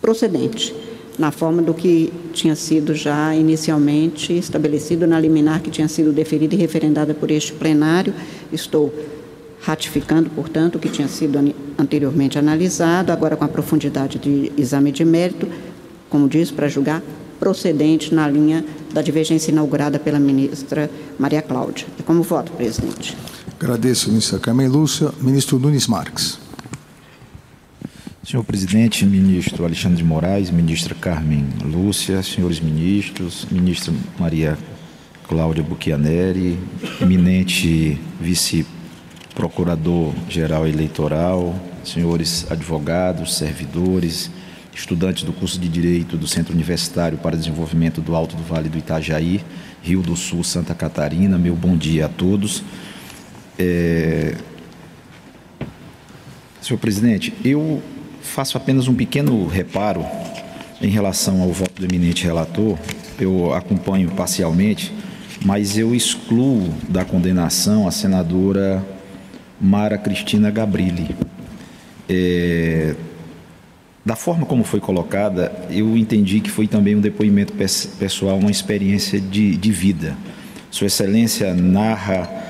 procedente 0.00 0.74
na 1.16 1.30
forma 1.30 1.62
do 1.62 1.74
que 1.74 2.12
tinha 2.38 2.54
sido 2.54 2.94
já 2.94 3.34
inicialmente 3.34 4.32
estabelecido 4.32 5.06
na 5.06 5.18
liminar 5.18 5.60
que 5.60 5.70
tinha 5.70 5.88
sido 5.88 6.12
deferida 6.12 6.54
e 6.54 6.58
referendada 6.58 7.12
por 7.12 7.30
este 7.30 7.52
plenário. 7.52 8.14
Estou 8.52 8.94
ratificando, 9.60 10.30
portanto, 10.30 10.76
o 10.76 10.78
que 10.78 10.88
tinha 10.88 11.08
sido 11.08 11.38
anteriormente 11.76 12.38
analisado, 12.38 13.10
agora 13.10 13.36
com 13.36 13.44
a 13.44 13.48
profundidade 13.48 14.18
de 14.18 14.52
exame 14.56 14.92
de 14.92 15.04
mérito, 15.04 15.48
como 16.08 16.28
diz, 16.28 16.50
para 16.50 16.68
julgar 16.68 17.02
procedente 17.40 18.14
na 18.14 18.28
linha 18.28 18.64
da 18.92 19.02
divergência 19.02 19.50
inaugurada 19.50 19.98
pela 19.98 20.18
ministra 20.18 20.90
Maria 21.18 21.42
Cláudia. 21.42 21.86
É 21.98 22.02
como 22.02 22.22
voto, 22.22 22.52
presidente. 22.52 23.16
Agradeço, 23.60 24.08
ministra 24.10 24.38
Carmen 24.38 24.68
Lúcia. 24.68 25.10
Ministro 25.20 25.58
Nunes 25.58 25.86
Marques. 25.86 26.47
Senhor 28.28 28.44
presidente, 28.44 29.06
ministro 29.06 29.64
Alexandre 29.64 29.96
de 29.96 30.04
Moraes, 30.04 30.50
ministra 30.50 30.94
Carmen 30.94 31.46
Lúcia, 31.64 32.22
senhores 32.22 32.60
ministros, 32.60 33.46
ministra 33.50 33.94
Maria 34.18 34.58
Cláudia 35.26 35.62
Buchianeri, 35.62 36.58
eminente 37.00 37.98
vice-procurador-geral 38.20 40.66
eleitoral, 40.66 41.58
senhores 41.82 42.46
advogados, 42.50 43.34
servidores, 43.34 44.30
estudantes 44.74 45.22
do 45.22 45.32
curso 45.32 45.58
de 45.58 45.66
Direito 45.66 46.18
do 46.18 46.26
Centro 46.26 46.52
Universitário 46.52 47.16
para 47.16 47.34
Desenvolvimento 47.34 48.02
do 48.02 48.14
Alto 48.14 48.36
do 48.36 48.42
Vale 48.42 48.68
do 48.68 48.76
Itajaí, 48.76 49.42
Rio 49.82 50.02
do 50.02 50.14
Sul, 50.14 50.44
Santa 50.44 50.74
Catarina. 50.74 51.38
Meu 51.38 51.56
bom 51.56 51.78
dia 51.78 52.04
a 52.04 52.10
todos. 52.10 52.62
É... 53.58 54.34
Senhor 56.60 56.78
presidente, 56.78 57.32
eu 57.42 57.82
faço 58.22 58.56
apenas 58.56 58.88
um 58.88 58.94
pequeno 58.94 59.46
reparo 59.46 60.04
em 60.80 60.88
relação 60.88 61.42
ao 61.42 61.52
voto 61.52 61.80
do 61.80 61.84
eminente 61.84 62.24
relator. 62.24 62.78
Eu 63.18 63.52
acompanho 63.52 64.10
parcialmente, 64.10 64.92
mas 65.44 65.76
eu 65.76 65.94
excluo 65.94 66.68
da 66.88 67.04
condenação 67.04 67.86
a 67.86 67.90
senadora 67.90 68.84
Mara 69.60 69.98
Cristina 69.98 70.50
Gabrilli. 70.50 71.14
É, 72.08 72.94
da 74.04 74.16
forma 74.16 74.46
como 74.46 74.64
foi 74.64 74.80
colocada, 74.80 75.52
eu 75.70 75.96
entendi 75.96 76.40
que 76.40 76.50
foi 76.50 76.66
também 76.66 76.96
um 76.96 77.00
depoimento 77.00 77.52
pessoal, 77.98 78.38
uma 78.38 78.50
experiência 78.50 79.20
de, 79.20 79.56
de 79.56 79.70
vida. 79.70 80.16
Sua 80.70 80.86
Excelência 80.86 81.52
narra 81.54 82.47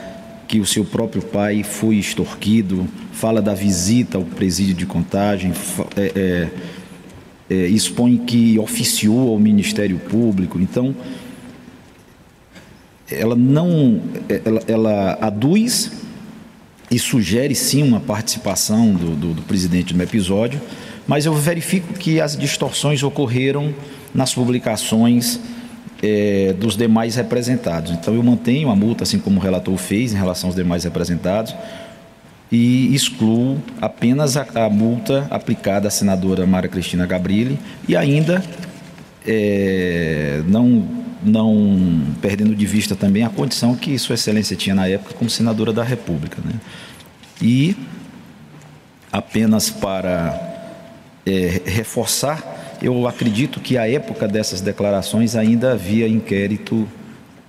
que 0.49 0.59
o 0.59 0.67
seu 0.67 0.83
próprio 0.83 1.21
pai 1.21 1.63
foi 1.63 1.97
extorquido, 1.97 2.89
fala 3.13 3.43
da 3.43 3.53
visita 3.53 4.17
ao 4.17 4.25
presídio 4.25 4.75
de 4.75 4.87
contagem, 4.87 5.53
é, 5.95 6.13
é, 6.17 6.49
é, 7.55 7.67
expõe 7.67 8.17
que 8.17 8.59
oficiou 8.59 9.29
ao 9.29 9.39
Ministério 9.39 9.99
Público. 9.99 10.59
Então, 10.59 10.97
ela 13.11 13.37
não, 13.37 14.01
ela, 14.29 14.63
ela 14.67 15.19
aduz 15.21 15.93
e 16.91 16.99
sugere 16.99 17.55
sim 17.55 17.83
uma 17.83 18.01
participação 18.01 18.95
do, 18.95 19.15
do, 19.15 19.35
do 19.35 19.43
presidente 19.43 19.95
no 19.95 20.03
episódio, 20.03 20.59
mas 21.07 21.27
eu 21.27 21.35
verifico 21.35 21.93
que 21.93 22.23
as 22.23 22.35
distorções 22.35 23.03
ocorreram 23.03 23.75
nas 24.15 24.33
publicações 24.33 25.39
é, 26.03 26.55
dos 26.59 26.77
demais 26.77 27.17
representados. 27.17 27.93
Então 27.93 28.15
eu 28.15 28.23
mantenho 28.23 28.71
a 28.71 28.77
multa, 28.77 29.05
assim 29.05 29.19
como 29.19 29.39
o 29.39 29.43
relator 29.43 29.77
fez, 29.77 30.13
em 30.13 30.17
relação 30.17 30.49
aos 30.49 30.57
demais 30.57 30.85
representados, 30.85 31.55
e 32.51 32.95
excluo 32.95 33.59
apenas 33.81 34.37
a, 34.37 34.47
a 34.55 34.71
multa 34.71 35.27
aplicada 35.31 35.89
à 35.89 35.91
senadora 35.91 36.47
Mara 36.47 36.67
Cristina 36.67 37.07
Gabrilli 37.07 37.59
e 37.87 37.95
ainda 37.95 38.43
é, 39.27 40.43
não, 40.47 40.89
não 41.23 42.03
perdendo 42.23 42.55
de 42.55 42.67
vista 42.67 42.97
também 42.97 43.23
a 43.23 43.29
condição 43.29 43.75
que 43.75 43.99
Sua 43.99 44.15
Excelência 44.15 44.57
tinha 44.57 44.75
na 44.75 44.89
época 44.89 45.15
como 45.15 45.29
senadora 45.29 45.73
da 45.73 45.83
República. 45.83 46.39
Né? 46.43 46.55
E 47.43 47.77
apenas 49.13 49.69
para 49.69 50.41
é, 51.27 51.61
reforçar, 51.67 52.43
eu 52.81 53.07
acredito 53.07 53.61
que 53.61 53.77
à 53.77 53.89
época 53.89 54.29
dessas 54.29 54.61
declarações 54.61 55.35
ainda 55.35 55.73
havia 55.73 56.09
inquérito 56.09 56.89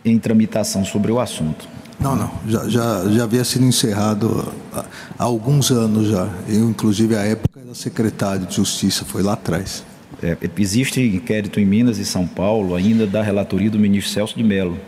em 0.04 0.18
tramitação 0.18 0.84
sobre 0.86 1.12
o 1.12 1.20
assunto. 1.20 1.68
Não, 2.00 2.16
não, 2.16 2.32
já, 2.48 2.70
já, 2.70 3.10
já 3.10 3.24
havia 3.24 3.44
sido 3.44 3.66
encerrado 3.66 4.54
há, 4.74 4.86
alguns 5.18 5.70
anos 5.70 6.08
já. 6.08 6.30
Eu, 6.48 6.70
inclusive, 6.70 7.16
a 7.16 7.24
época 7.24 7.60
era 7.60 7.76
secretário 7.76 8.46
de 8.46 8.56
Justiça, 8.56 9.04
foi 9.04 9.22
lá 9.22 9.34
atrás. 9.34 9.84
É, 10.24 10.38
existe 10.58 11.02
inquérito 11.02 11.60
em 11.60 11.66
Minas 11.66 11.98
e 11.98 12.06
São 12.06 12.26
Paulo, 12.26 12.76
ainda 12.76 13.06
da 13.06 13.22
relatoria 13.22 13.70
do 13.70 13.78
ministro 13.78 14.14
Celso 14.14 14.36
de 14.36 14.44
Mello, 14.44 14.80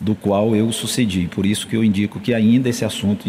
do 0.00 0.14
qual 0.14 0.56
eu 0.56 0.72
sucedi. 0.72 1.28
Por 1.34 1.44
isso 1.44 1.66
que 1.66 1.76
eu 1.76 1.84
indico 1.84 2.18
que 2.18 2.32
ainda 2.32 2.68
esse 2.68 2.84
assunto 2.84 3.28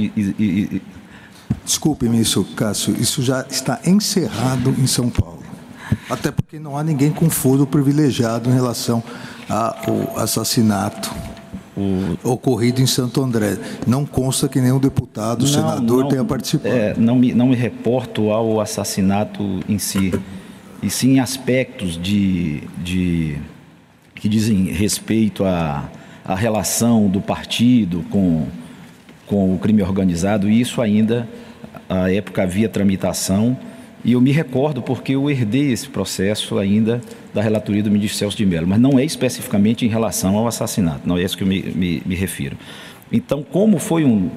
Desculpe, 1.65 2.07
ministro 2.09 2.43
Cássio, 2.55 2.95
isso 2.99 3.21
já 3.21 3.45
está 3.49 3.79
encerrado 3.85 4.73
em 4.79 4.87
São 4.87 5.09
Paulo. 5.09 5.40
Até 6.09 6.31
porque 6.31 6.59
não 6.59 6.77
há 6.77 6.83
ninguém 6.83 7.11
com 7.11 7.29
foro 7.29 7.65
privilegiado 7.65 8.49
em 8.49 8.53
relação 8.53 9.03
ao 9.49 10.19
assassinato 10.19 11.13
o... 11.75 12.17
ocorrido 12.23 12.81
em 12.81 12.87
Santo 12.87 13.23
André. 13.23 13.57
Não 13.87 14.05
consta 14.05 14.47
que 14.47 14.59
nenhum 14.59 14.79
deputado, 14.79 15.41
não, 15.41 15.47
senador 15.47 16.03
não, 16.03 16.09
tenha 16.09 16.23
participado. 16.23 16.75
É, 16.75 16.93
não, 16.97 17.15
me, 17.15 17.33
não 17.33 17.47
me 17.47 17.55
reporto 17.55 18.29
ao 18.29 18.59
assassinato 18.59 19.61
em 19.67 19.77
si, 19.77 20.13
e 20.81 20.89
sim 20.89 21.19
aspectos 21.19 21.97
de, 21.97 22.63
de 22.83 23.37
que 24.15 24.27
dizem 24.27 24.65
respeito 24.65 25.43
à, 25.45 25.89
à 26.25 26.35
relação 26.35 27.07
do 27.07 27.21
partido 27.21 28.03
com, 28.09 28.45
com 29.27 29.55
o 29.55 29.59
crime 29.59 29.81
organizado, 29.81 30.49
e 30.49 30.59
isso 30.59 30.81
ainda 30.81 31.27
à 31.89 32.11
época 32.11 32.43
havia 32.43 32.69
tramitação, 32.69 33.57
e 34.03 34.13
eu 34.13 34.21
me 34.21 34.31
recordo 34.31 34.81
porque 34.81 35.13
eu 35.13 35.29
herdei 35.29 35.71
esse 35.71 35.87
processo 35.87 36.57
ainda 36.57 37.01
da 37.33 37.41
relatoria 37.41 37.83
do 37.83 37.91
ministro 37.91 38.17
Celso 38.17 38.37
de 38.37 38.45
Mello, 38.45 38.67
mas 38.67 38.79
não 38.79 38.97
é 38.97 39.05
especificamente 39.05 39.85
em 39.85 39.89
relação 39.89 40.37
ao 40.37 40.47
assassinato, 40.47 41.07
não 41.07 41.17
é 41.17 41.23
isso 41.23 41.37
que 41.37 41.43
eu 41.43 41.47
me, 41.47 41.61
me, 41.61 42.01
me 42.05 42.15
refiro. 42.15 42.57
Então, 43.11 43.43
como 43.43 43.77
foi 43.77 44.03
um, 44.03 44.29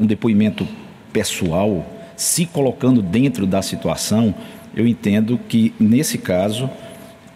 um 0.00 0.06
depoimento 0.06 0.66
pessoal, 1.12 1.84
se 2.16 2.46
colocando 2.46 3.02
dentro 3.02 3.46
da 3.46 3.60
situação, 3.60 4.34
eu 4.74 4.86
entendo 4.86 5.38
que, 5.48 5.74
nesse 5.78 6.16
caso, 6.16 6.70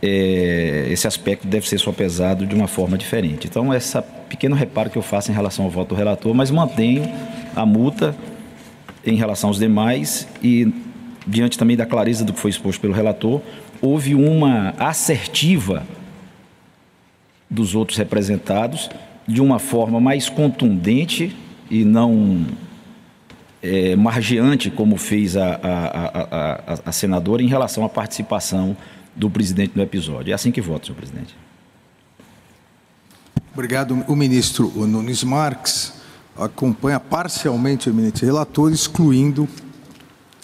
é, 0.03 0.87
esse 0.91 1.07
aspecto 1.07 1.47
deve 1.47 1.69
ser 1.69 1.79
só 1.79 1.93
pesado 1.93 2.47
de 2.47 2.55
uma 2.55 2.67
forma 2.67 2.97
diferente. 2.97 3.47
Então, 3.47 3.75
esse 3.75 4.01
pequeno 4.29 4.55
reparo 4.55 4.89
que 4.89 4.97
eu 4.97 5.03
faço 5.03 5.31
em 5.31 5.35
relação 5.35 5.65
ao 5.65 5.71
voto 5.71 5.91
do 5.91 5.95
relator, 5.95 6.33
mas 6.35 6.51
mantenho 6.51 7.03
a 7.55 7.67
multa 7.67 8.15
em 9.05 9.17
relação 9.17 9.51
aos 9.51 9.59
demais 9.59 10.29
e, 10.43 10.73
diante 11.27 11.59
também 11.59 11.77
da 11.77 11.87
clareza 11.87 12.25
do 12.25 12.33
que 12.33 12.41
foi 12.41 12.51
exposto 12.51 12.81
pelo 12.81 12.93
relator, 12.93 13.41
houve 13.81 14.15
uma 14.15 14.75
assertiva 14.79 15.87
dos 17.49 17.75
outros 17.75 17.99
representados 17.99 18.89
de 19.27 19.41
uma 19.41 19.59
forma 19.59 20.01
mais 20.01 20.29
contundente 20.29 21.37
e 21.71 21.85
não 21.85 22.47
é, 23.63 23.95
margeante, 23.95 24.71
como 24.71 24.97
fez 24.97 25.37
a, 25.37 25.55
a, 25.63 26.75
a, 26.75 26.81
a, 26.87 26.93
senadora, 26.93 27.43
em 27.43 27.47
relação 27.47 27.85
à 27.85 27.89
participação 27.89 28.77
do 29.15 29.29
presidente 29.29 29.73
no 29.75 29.83
episódio. 29.83 30.33
É 30.33 30.35
assim 30.35 30.51
que 30.51 30.61
voto, 30.61 30.87
senhor 30.87 30.97
presidente. 30.97 31.37
Obrigado. 33.53 34.05
O 34.09 34.17
ministro 34.17 34.73
Nunes 34.87 35.23
Marques 35.23 35.93
acompanha 36.37 36.99
parcialmente 36.99 37.89
o 37.89 37.93
eminente 37.93 38.25
relator, 38.25 38.73
excluindo 38.73 39.49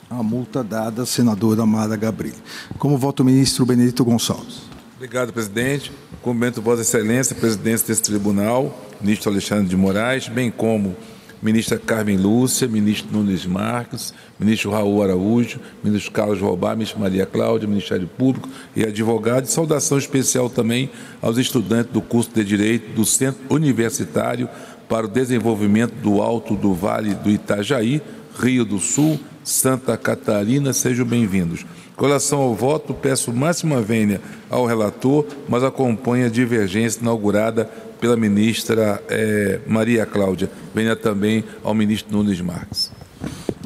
a 0.09 0.23
multa 0.23 0.63
dada 0.63 1.03
à 1.03 1.07
senadora 1.07 1.63
Amada 1.63 1.97
Gabrilli. 1.97 2.37
Como 2.79 2.97
vota 2.97 3.23
o 3.23 3.27
ministro 3.27 3.67
Benedito 3.67 4.05
Gonçalves? 4.05 4.63
Obrigado, 4.97 5.33
presidente. 5.33 5.93
Cumprimento 6.23 6.63
Vossa 6.63 6.83
Excelência, 6.83 7.35
presidente 7.35 7.85
desse 7.87 8.03
tribunal, 8.03 8.87
ministro 9.01 9.31
Alexandre 9.31 9.67
de 9.69 9.77
Moraes, 9.77 10.29
bem 10.29 10.51
como 10.51 10.97
ministra 11.43 11.79
Carmen 11.79 12.17
Lúcia, 12.17 12.67
ministro 12.67 13.13
Nunes 13.13 13.45
Marques, 13.45 14.15
ministro 14.39 14.71
Raul 14.71 15.03
Araújo, 15.03 15.61
ministro 15.85 16.11
Carlos 16.13 16.41
Robá, 16.41 16.75
ministro 16.75 16.99
Maria 16.99 17.27
Cláudia, 17.27 17.69
Ministério 17.69 18.09
Público 18.09 18.49
e 18.75 18.85
advogado. 18.85 19.45
E 19.45 19.51
saudação 19.51 19.99
especial 19.99 20.49
também 20.49 20.91
aos 21.21 21.37
estudantes 21.37 21.93
do 21.93 22.01
curso 22.01 22.31
de 22.35 22.43
Direito 22.43 22.95
do 22.95 23.05
Centro 23.05 23.43
Universitário 23.51 24.49
para 24.89 25.07
o 25.07 25.11
Desenvolvimento 25.11 25.93
do 25.97 26.23
Alto 26.23 26.57
do 26.57 26.73
Vale 26.73 27.15
do 27.15 27.29
Itajaí, 27.29 28.01
Rio 28.39 28.65
do 28.65 28.79
Sul, 28.79 29.21
Santa 29.47 29.97
Catarina. 29.97 30.73
Sejam 30.73 31.07
bem-vindos. 31.07 31.65
Com 31.95 32.05
relação 32.07 32.41
ao 32.41 32.53
voto, 32.53 32.93
peço 32.93 33.33
máxima 33.33 33.81
vênia 33.81 34.21
ao 34.51 34.67
relator, 34.67 35.25
mas 35.49 35.63
acompanho 35.63 36.27
a 36.27 36.29
divergência 36.29 37.01
inaugurada 37.01 37.65
pela 38.01 38.17
ministra 38.17 39.01
eh, 39.09 39.61
Maria 39.65 40.05
Cláudia. 40.05 40.51
Venha 40.75 40.97
também 40.97 41.45
ao 41.63 41.73
ministro 41.73 42.13
Nunes 42.13 42.41
Marques. 42.41 42.91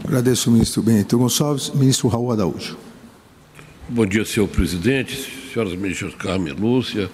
Agradeço 0.04 0.50
o 0.50 0.52
ministro 0.52 0.82
Benito 0.82 1.16
Gonçalves. 1.16 1.70
Ministro 1.74 2.08
Raul 2.08 2.30
Araújo. 2.30 2.76
Bom 3.88 4.04
dia, 4.04 4.24
senhor 4.26 4.48
presidente, 4.48 5.16
senhoras 5.50 5.74
ministras 5.74 6.14
Carmen 6.14 6.52
Lúcia 6.52 7.08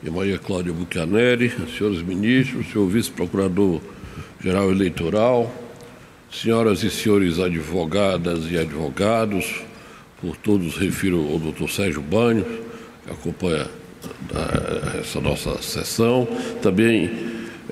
e 0.00 0.08
Maria 0.08 0.38
Cláudia 0.38 0.72
Buchaneri, 0.72 1.52
senhores 1.76 2.00
ministros, 2.02 2.70
senhor 2.70 2.86
vice-procurador-geral 2.86 4.70
eleitoral, 4.70 5.52
senhoras 6.32 6.82
e 6.82 6.90
senhores 6.90 7.38
advogadas 7.38 8.50
e 8.50 8.58
advogados, 8.58 9.62
por 10.20 10.36
todos 10.36 10.76
refiro 10.76 11.18
ao 11.30 11.38
doutor 11.38 11.68
Sérgio 11.68 12.00
Banho, 12.00 12.44
que 13.04 13.12
acompanha 13.12 13.66
eh, 14.34 15.00
essa 15.00 15.20
nossa 15.20 15.60
sessão. 15.60 16.26
Também 16.62 17.10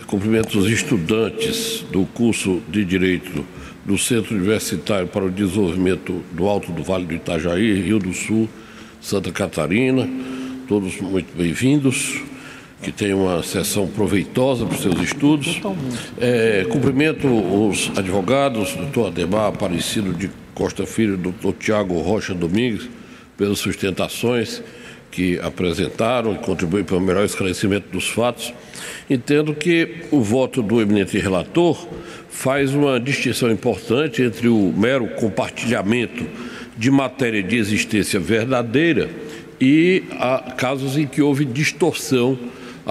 cumprimento 0.06 0.58
os 0.58 0.68
estudantes 0.68 1.84
do 1.90 2.04
curso 2.06 2.60
de 2.68 2.84
Direito 2.84 3.44
do 3.84 3.96
Centro 3.96 4.34
Universitário 4.34 5.06
para 5.06 5.24
o 5.24 5.30
Desenvolvimento 5.30 6.22
do 6.32 6.46
Alto 6.46 6.70
do 6.72 6.82
Vale 6.82 7.06
do 7.06 7.14
Itajaí, 7.14 7.80
Rio 7.80 7.98
do 7.98 8.12
Sul, 8.12 8.48
Santa 9.00 9.32
Catarina. 9.32 10.08
Todos 10.68 11.00
muito 11.00 11.34
bem-vindos 11.36 12.20
que 12.82 12.90
tenham 12.90 13.26
uma 13.26 13.42
sessão 13.42 13.86
proveitosa 13.86 14.64
para 14.64 14.74
os 14.74 14.82
seus 14.82 15.00
estudos. 15.00 15.60
É, 16.18 16.64
cumprimento 16.68 17.26
os 17.28 17.90
advogados, 17.96 18.74
doutor 18.74 19.08
Ademar 19.08 19.48
Aparecido 19.48 20.12
de 20.12 20.30
Costa 20.54 20.86
Filho, 20.86 21.16
doutor 21.16 21.54
Tiago 21.54 21.98
Rocha 22.00 22.34
Domingues, 22.34 22.88
pelas 23.36 23.58
sustentações 23.58 24.62
que 25.10 25.38
apresentaram 25.40 26.34
e 26.34 26.38
contribuem 26.38 26.84
para 26.84 26.96
o 26.96 27.00
melhor 27.00 27.24
esclarecimento 27.24 27.88
dos 27.90 28.08
fatos. 28.08 28.54
Entendo 29.08 29.54
que 29.54 30.04
o 30.10 30.20
voto 30.20 30.62
do 30.62 30.80
eminente 30.80 31.18
relator 31.18 31.86
faz 32.28 32.72
uma 32.74 32.98
distinção 33.00 33.50
importante 33.50 34.22
entre 34.22 34.48
o 34.48 34.72
mero 34.72 35.08
compartilhamento 35.16 36.24
de 36.76 36.90
matéria 36.90 37.42
de 37.42 37.56
existência 37.56 38.20
verdadeira 38.20 39.10
e 39.60 40.04
casos 40.56 40.96
em 40.96 41.06
que 41.06 41.20
houve 41.20 41.44
distorção 41.44 42.38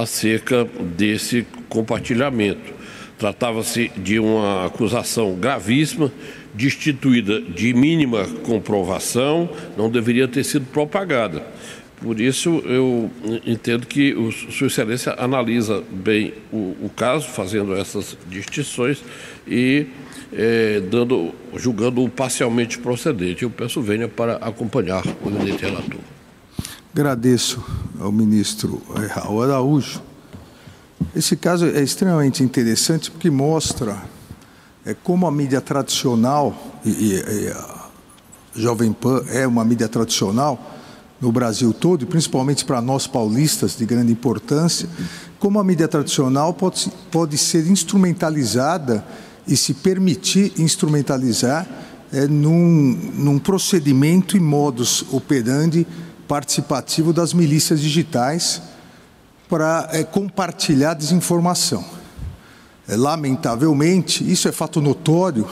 acerca 0.02 0.66
desse 0.98 1.46
compartilhamento. 1.68 2.74
Tratava-se 3.18 3.92
de 3.98 4.18
uma 4.20 4.66
acusação 4.66 5.36
gravíssima, 5.36 6.12
destituída 6.54 7.42
de 7.42 7.74
mínima 7.74 8.26
comprovação, 8.44 9.50
não 9.78 9.90
deveria 9.90 10.28
ter 10.28 10.44
sido 10.44 10.66
propagada. 10.68 11.46
Por 12.02 12.20
isso, 12.22 12.64
eu 12.66 13.12
entendo 13.46 13.86
que 13.86 14.14
o 14.14 14.32
Sua 14.32 14.68
Excelência 14.68 15.14
analisa 15.18 15.84
bem 15.92 16.34
o, 16.52 16.76
o 16.82 16.92
caso, 16.96 17.28
fazendo 17.28 17.76
essas 17.76 18.18
distinções 18.30 19.04
e 19.46 19.86
é, 20.32 20.80
dando, 20.80 21.34
julgando-o 21.58 22.08
parcialmente 22.08 22.80
procedente. 22.80 23.44
Eu 23.44 23.50
peço 23.50 23.82
venha 23.82 24.08
para 24.08 24.36
acompanhar 24.36 25.04
o 25.22 25.30
eminente 25.30 25.66
relator. 25.66 26.00
Agradeço 26.94 27.62
ao 28.00 28.12
ministro 28.12 28.82
Raul 29.10 29.44
Araújo. 29.44 30.02
Esse 31.16 31.36
caso 31.36 31.66
é 31.66 31.82
extremamente 31.82 32.44
interessante 32.44 33.12
porque 33.12 33.30
mostra 33.30 34.02
é, 34.86 34.94
como 34.94 35.28
a 35.28 35.32
mídia 35.32 35.60
tradicional, 35.60 36.56
e, 36.86 36.90
e, 36.90 37.14
e 37.14 37.48
a 37.50 37.90
Jovem 38.56 38.94
Pan 38.94 39.24
é 39.30 39.46
uma 39.46 39.64
mídia 39.66 39.88
tradicional 39.88 40.78
no 41.20 41.32
Brasil 41.32 41.74
todo, 41.74 42.04
e 42.04 42.06
principalmente 42.06 42.64
para 42.64 42.82
nós 42.82 43.06
paulistas 43.06 43.76
de 43.76 43.86
grande 43.86 44.12
importância, 44.12 44.88
como 45.38 45.60
a 45.60 45.64
mídia 45.64 45.88
tradicional 45.88 46.54
pode, 46.54 46.92
pode 47.12 47.38
ser 47.38 47.68
instrumentalizada 47.68 49.06
e 49.46 49.58
se 49.58 49.74
permitir 49.74 50.54
instrumentalizar 50.58 51.68
é, 52.12 52.28
num, 52.28 52.98
num 53.16 53.38
procedimento 53.38 54.38
e 54.38 54.40
modus 54.40 55.06
operandi 55.12 55.86
participativo 56.30 57.12
das 57.12 57.34
milícias 57.34 57.82
digitais 57.82 58.62
para 59.50 59.90
é, 59.92 60.04
compartilhar 60.04 60.94
desinformação. 60.94 61.84
É, 62.88 62.96
lamentavelmente, 62.96 64.32
isso 64.32 64.48
é 64.48 64.52
fato 64.52 64.80
notório, 64.80 65.50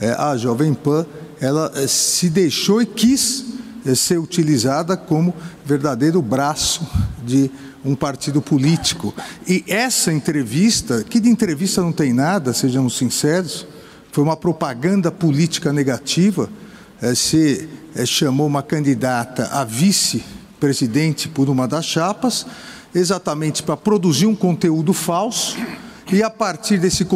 é, 0.00 0.12
a 0.12 0.34
Jovem 0.38 0.72
Pan 0.72 1.04
ela 1.38 1.70
é, 1.74 1.86
se 1.86 2.30
deixou 2.30 2.80
e 2.80 2.86
quis 2.86 3.44
é, 3.84 3.94
ser 3.94 4.18
utilizada 4.18 4.96
como 4.96 5.34
verdadeiro 5.66 6.22
braço 6.22 6.80
de 7.22 7.50
um 7.84 7.94
partido 7.94 8.40
político. 8.40 9.14
E 9.46 9.62
essa 9.68 10.10
entrevista, 10.10 11.04
que 11.04 11.20
de 11.20 11.28
entrevista 11.28 11.82
não 11.82 11.92
tem 11.92 12.14
nada, 12.14 12.54
sejamos 12.54 12.96
sinceros, 12.96 13.66
foi 14.10 14.24
uma 14.24 14.36
propaganda 14.36 15.12
política 15.12 15.74
negativa, 15.74 16.48
se 17.14 17.68
é, 17.94 18.04
chamou 18.04 18.46
uma 18.46 18.62
candidata 18.62 19.48
a 19.52 19.64
vice-presidente 19.64 21.28
por 21.28 21.48
uma 21.48 21.66
das 21.66 21.84
chapas, 21.84 22.46
exatamente 22.94 23.62
para 23.62 23.76
produzir 23.76 24.26
um 24.26 24.34
conteúdo 24.34 24.92
falso, 24.92 25.56
e 26.12 26.22
a 26.22 26.30
partir 26.30 26.78
desse 26.78 27.06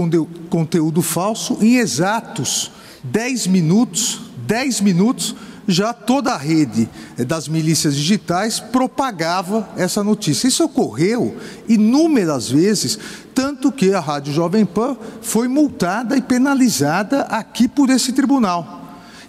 conteúdo 0.49 1.03
falso, 1.03 1.59
em 1.61 1.77
exatos 1.77 2.71
10 3.03 3.49
minutos, 3.49 4.21
10 4.47 4.81
minutos, 4.81 5.35
já 5.67 5.93
toda 5.93 6.33
a 6.33 6.37
rede 6.37 6.89
é, 7.19 7.25
das 7.25 7.49
milícias 7.49 7.97
digitais 7.97 8.61
propagava 8.61 9.69
essa 9.77 10.05
notícia. 10.05 10.49
Isso 10.49 10.65
ocorreu 10.65 11.37
inúmeras 11.69 12.51
vezes, 12.51 12.99
tanto 13.35 13.73
que 13.73 13.93
a 13.93 14.01
Rádio 14.01 14.33
Jovem 14.33 14.65
Pan 14.65 14.97
foi 15.23 15.49
multada 15.49 16.17
e 16.17 16.23
penalizada 16.23 17.23
aqui 17.23 17.67
por 17.67 17.91
esse 17.91 18.13
tribunal. 18.13 18.84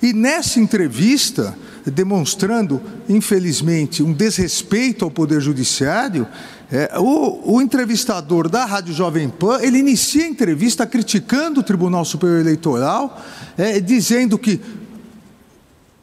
E 0.06 0.14
nessa 0.14 0.60
entrevista, 0.60 1.58
demonstrando, 1.84 2.80
infelizmente, 3.10 4.04
um 4.04 4.14
desrespeito 4.14 5.04
ao 5.04 5.10
Poder 5.10 5.42
Judiciário, 5.42 6.28
é, 6.72 6.92
o, 7.00 7.56
o, 7.56 7.60
entrevistador 7.60 8.48
da 8.48 8.66
Rádio 8.66 8.94
Jovem 8.94 9.28
Pan, 9.30 9.58
ele 9.64 9.80
inicia 9.80 10.24
a 10.24 10.28
entrevista 10.28 10.86
criticando 10.86 11.62
o 11.62 11.64
Tribunal 11.64 12.06
Superior 12.06 12.40
Eleitoral, 12.40 13.20
é, 13.58 13.80
dizendo 13.80 14.38
que 14.38 14.62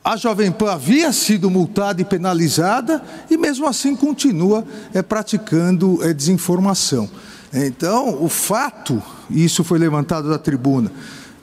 a 0.03 0.17
Jovem 0.17 0.51
Pan 0.51 0.73
havia 0.73 1.13
sido 1.13 1.49
multada 1.49 2.03
e 2.03 2.05
penalizada 2.05 3.01
e 3.31 3.37
mesmo 3.37 3.69
assim 3.69 3.95
continua 3.95 4.65
é, 4.93 5.01
praticando 5.01 6.03
é, 6.03 6.13
desinformação. 6.13 7.09
Então, 7.55 8.21
o 8.21 8.29
fato, 8.29 9.01
e 9.31 9.45
isso 9.45 9.63
foi 9.63 9.79
levantado 9.79 10.29
da 10.29 10.39
tribuna, 10.39 10.91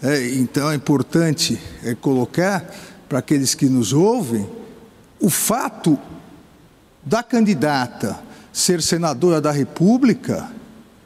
É, 0.01 0.29
então 0.35 0.71
é 0.71 0.75
importante 0.75 1.59
é, 1.83 1.93
colocar 1.93 2.65
para 3.09 3.19
aqueles 3.19 3.53
que 3.53 3.65
nos 3.65 3.91
ouvem 3.91 4.47
o 5.19 5.29
fato 5.29 5.99
da 7.03 7.21
candidata 7.21 8.17
ser 8.53 8.81
senadora 8.81 9.41
da 9.41 9.51
República 9.51 10.49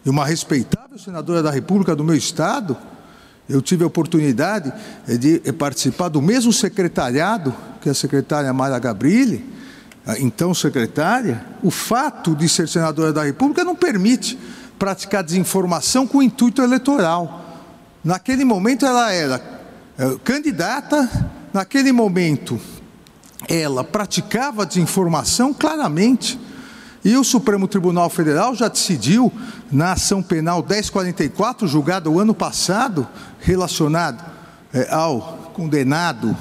e 0.05 0.09
uma 0.09 0.25
respeitável 0.25 0.99
senadora 0.99 1.41
da 1.41 1.49
República 1.49 1.95
do 1.95 2.03
meu 2.03 2.15
estado. 2.15 2.77
Eu 3.49 3.63
tive 3.63 3.83
a 3.83 3.87
oportunidade 3.87 4.71
é, 5.07 5.17
de 5.17 5.41
é, 5.43 5.51
participar 5.51 6.09
do 6.09 6.21
mesmo 6.21 6.53
secretariado 6.53 7.53
que 7.81 7.89
a 7.89 7.95
secretária 7.95 8.53
Mara 8.53 8.77
Gabrilli, 8.77 9.43
então 10.19 10.53
secretária. 10.53 11.43
O 11.63 11.71
fato 11.71 12.35
de 12.35 12.47
ser 12.47 12.67
senadora 12.69 13.11
da 13.11 13.23
República 13.23 13.63
não 13.63 13.75
permite 13.75 14.37
praticar 14.77 15.23
desinformação 15.23 16.05
com 16.05 16.21
intuito 16.21 16.61
eleitoral. 16.61 17.42
Naquele 18.03 18.43
momento 18.43 18.85
ela 18.85 19.11
era 19.11 19.41
é, 19.97 20.17
candidata, 20.23 21.09
naquele 21.53 21.91
momento 21.91 22.59
ela 23.47 23.83
praticava 23.83 24.65
desinformação 24.65 25.53
claramente. 25.53 26.39
E 27.05 27.17
o 27.17 27.23
Supremo 27.23 27.67
Tribunal 27.67 28.09
Federal 28.09 28.55
já 28.55 28.67
decidiu, 28.67 29.31
na 29.71 29.91
ação 29.91 30.21
penal 30.23 30.65
1044, 30.67 31.67
julgada 31.67 32.09
o 32.09 32.19
ano 32.19 32.33
passado, 32.33 33.07
relacionado 33.39 34.23
é, 34.73 34.93
ao 34.93 35.51
condenado 35.53 36.35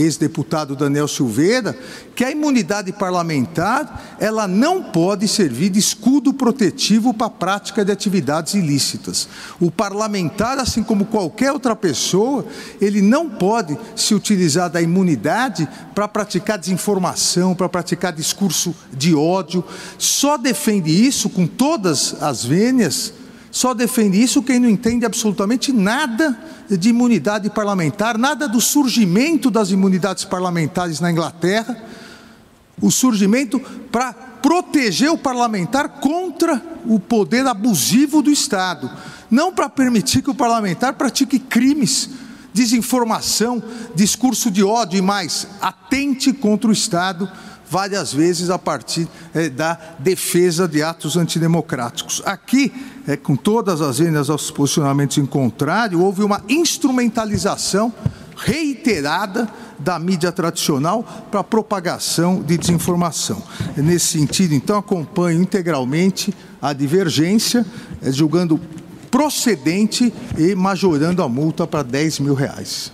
ex-deputado 0.00 0.74
Daniel 0.74 1.06
Silveira, 1.06 1.76
que 2.14 2.24
a 2.24 2.30
imunidade 2.30 2.92
parlamentar 2.92 4.16
ela 4.18 4.48
não 4.48 4.82
pode 4.82 5.26
servir 5.28 5.70
de 5.70 5.78
escudo 5.78 6.32
protetivo 6.32 7.14
para 7.14 7.28
a 7.28 7.30
prática 7.30 7.84
de 7.84 7.92
atividades 7.92 8.54
ilícitas. 8.54 9.28
O 9.60 9.70
parlamentar, 9.70 10.58
assim 10.58 10.82
como 10.82 11.06
qualquer 11.06 11.52
outra 11.52 11.76
pessoa, 11.76 12.44
ele 12.80 13.00
não 13.00 13.28
pode 13.28 13.78
se 13.94 14.14
utilizar 14.14 14.70
da 14.70 14.82
imunidade 14.82 15.68
para 15.94 16.08
praticar 16.08 16.58
desinformação, 16.58 17.54
para 17.54 17.68
praticar 17.68 18.12
discurso 18.12 18.74
de 18.92 19.14
ódio. 19.14 19.64
Só 19.98 20.36
defende 20.36 20.90
isso 20.90 21.30
com 21.30 21.46
todas 21.46 22.20
as 22.22 22.44
vênias 22.44 23.19
só 23.50 23.74
defende 23.74 24.22
isso 24.22 24.42
quem 24.42 24.60
não 24.60 24.68
entende 24.68 25.04
absolutamente 25.04 25.72
nada 25.72 26.38
de 26.68 26.88
imunidade 26.88 27.50
parlamentar, 27.50 28.16
nada 28.16 28.48
do 28.48 28.60
surgimento 28.60 29.50
das 29.50 29.70
imunidades 29.70 30.24
parlamentares 30.24 31.00
na 31.00 31.10
Inglaterra, 31.10 31.76
o 32.80 32.90
surgimento 32.90 33.58
para 33.90 34.12
proteger 34.12 35.10
o 35.10 35.18
parlamentar 35.18 36.00
contra 36.00 36.62
o 36.86 36.98
poder 36.98 37.46
abusivo 37.46 38.22
do 38.22 38.30
Estado, 38.30 38.90
não 39.30 39.52
para 39.52 39.68
permitir 39.68 40.22
que 40.22 40.30
o 40.30 40.34
parlamentar 40.34 40.94
pratique 40.94 41.38
crimes, 41.38 42.08
desinformação, 42.54 43.62
discurso 43.94 44.50
de 44.50 44.62
ódio 44.62 44.98
e 44.98 45.02
mais, 45.02 45.46
atente 45.60 46.32
contra 46.32 46.70
o 46.70 46.72
Estado 46.72 47.30
várias 47.70 48.12
vezes 48.12 48.50
a 48.50 48.58
partir 48.58 49.08
é, 49.32 49.48
da 49.48 49.78
defesa 50.00 50.66
de 50.66 50.82
atos 50.82 51.16
antidemocráticos. 51.16 52.20
Aqui, 52.26 52.72
é, 53.06 53.16
com 53.16 53.36
todas 53.36 53.80
as 53.80 54.00
vendas 54.00 54.28
aos 54.28 54.50
posicionamentos 54.50 55.16
em 55.18 55.24
contrário, 55.24 56.02
houve 56.02 56.24
uma 56.24 56.42
instrumentalização 56.48 57.94
reiterada 58.36 59.48
da 59.78 59.98
mídia 59.98 60.32
tradicional 60.32 61.04
para 61.30 61.40
a 61.40 61.44
propagação 61.44 62.42
de 62.42 62.58
desinformação. 62.58 63.42
Nesse 63.76 64.18
sentido, 64.18 64.52
então, 64.52 64.78
acompanho 64.78 65.40
integralmente 65.40 66.34
a 66.60 66.72
divergência, 66.72 67.64
é, 68.02 68.10
julgando 68.10 68.60
procedente 69.10 70.12
e 70.36 70.54
majorando 70.54 71.22
a 71.22 71.28
multa 71.28 71.66
para 71.66 71.82
10 71.82 72.20
mil 72.20 72.34
reais. 72.34 72.92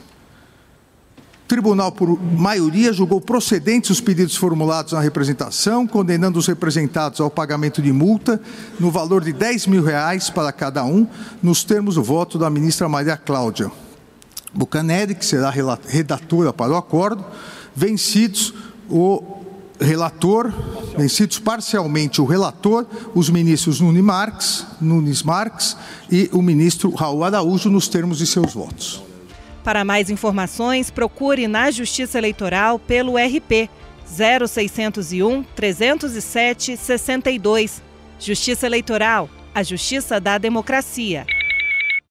Tribunal, 1.47 1.93
por 1.93 2.21
maioria, 2.21 2.93
julgou 2.93 3.21
procedentes 3.21 3.91
os 3.91 4.01
pedidos 4.01 4.35
formulados 4.35 4.93
na 4.93 5.01
representação, 5.01 5.87
condenando 5.87 6.41
os 6.41 6.47
representados 6.47 7.21
ao 7.21 7.31
pagamento 7.31 7.81
de 7.81 7.93
multa 7.93 8.41
no 8.81 8.91
valor 8.91 9.23
de 9.23 9.33
10 9.33 9.69
mil 9.69 9.85
reais 9.85 10.29
para 10.29 10.51
cada 10.51 10.85
um, 10.85 11.07
nos 11.41 11.63
termos 11.63 11.95
do 11.95 12.03
voto 12.03 12.37
da 12.37 12.51
ministra 12.51 12.89
Maria 12.89 13.17
Cláudia 13.17 13.71
Bucaneri, 14.53 15.15
que 15.15 15.25
será 15.25 15.53
redatora 15.87 16.53
para 16.53 16.73
o 16.73 16.77
acordo, 16.77 17.25
vencidos 17.77 18.53
o 18.91 19.23
relator, 19.79 20.53
vencidos 20.99 21.39
parcialmente 21.39 22.21
o 22.21 22.25
relator, 22.25 22.87
os 23.15 23.31
ministros 23.31 23.81
Nunes 23.81 24.03
Marques, 24.03 24.67
Nunes 24.81 25.23
Marques 25.23 25.77
e 26.11 26.29
o 26.33 26.43
ministro 26.43 26.91
Raul 26.91 27.23
Araújo, 27.23 27.71
nos 27.71 27.87
termos 27.87 28.19
de 28.19 28.27
seus 28.27 28.53
votos. 28.55 29.06
Para 29.67 29.85
mais 29.85 30.11
informações, 30.11 30.93
procure 30.93 31.49
na 31.49 31.73
Justiça 31.73 32.19
Eleitoral 32.19 32.79
pelo 32.79 33.17
RP 33.17 33.69
0601 34.07 35.43
307 35.43 36.77
62. 36.77 37.83
Justiça 38.21 38.65
Eleitoral, 38.65 39.29
a 39.53 39.65
justiça 39.65 40.21
da 40.21 40.39
democracia. 40.39 41.27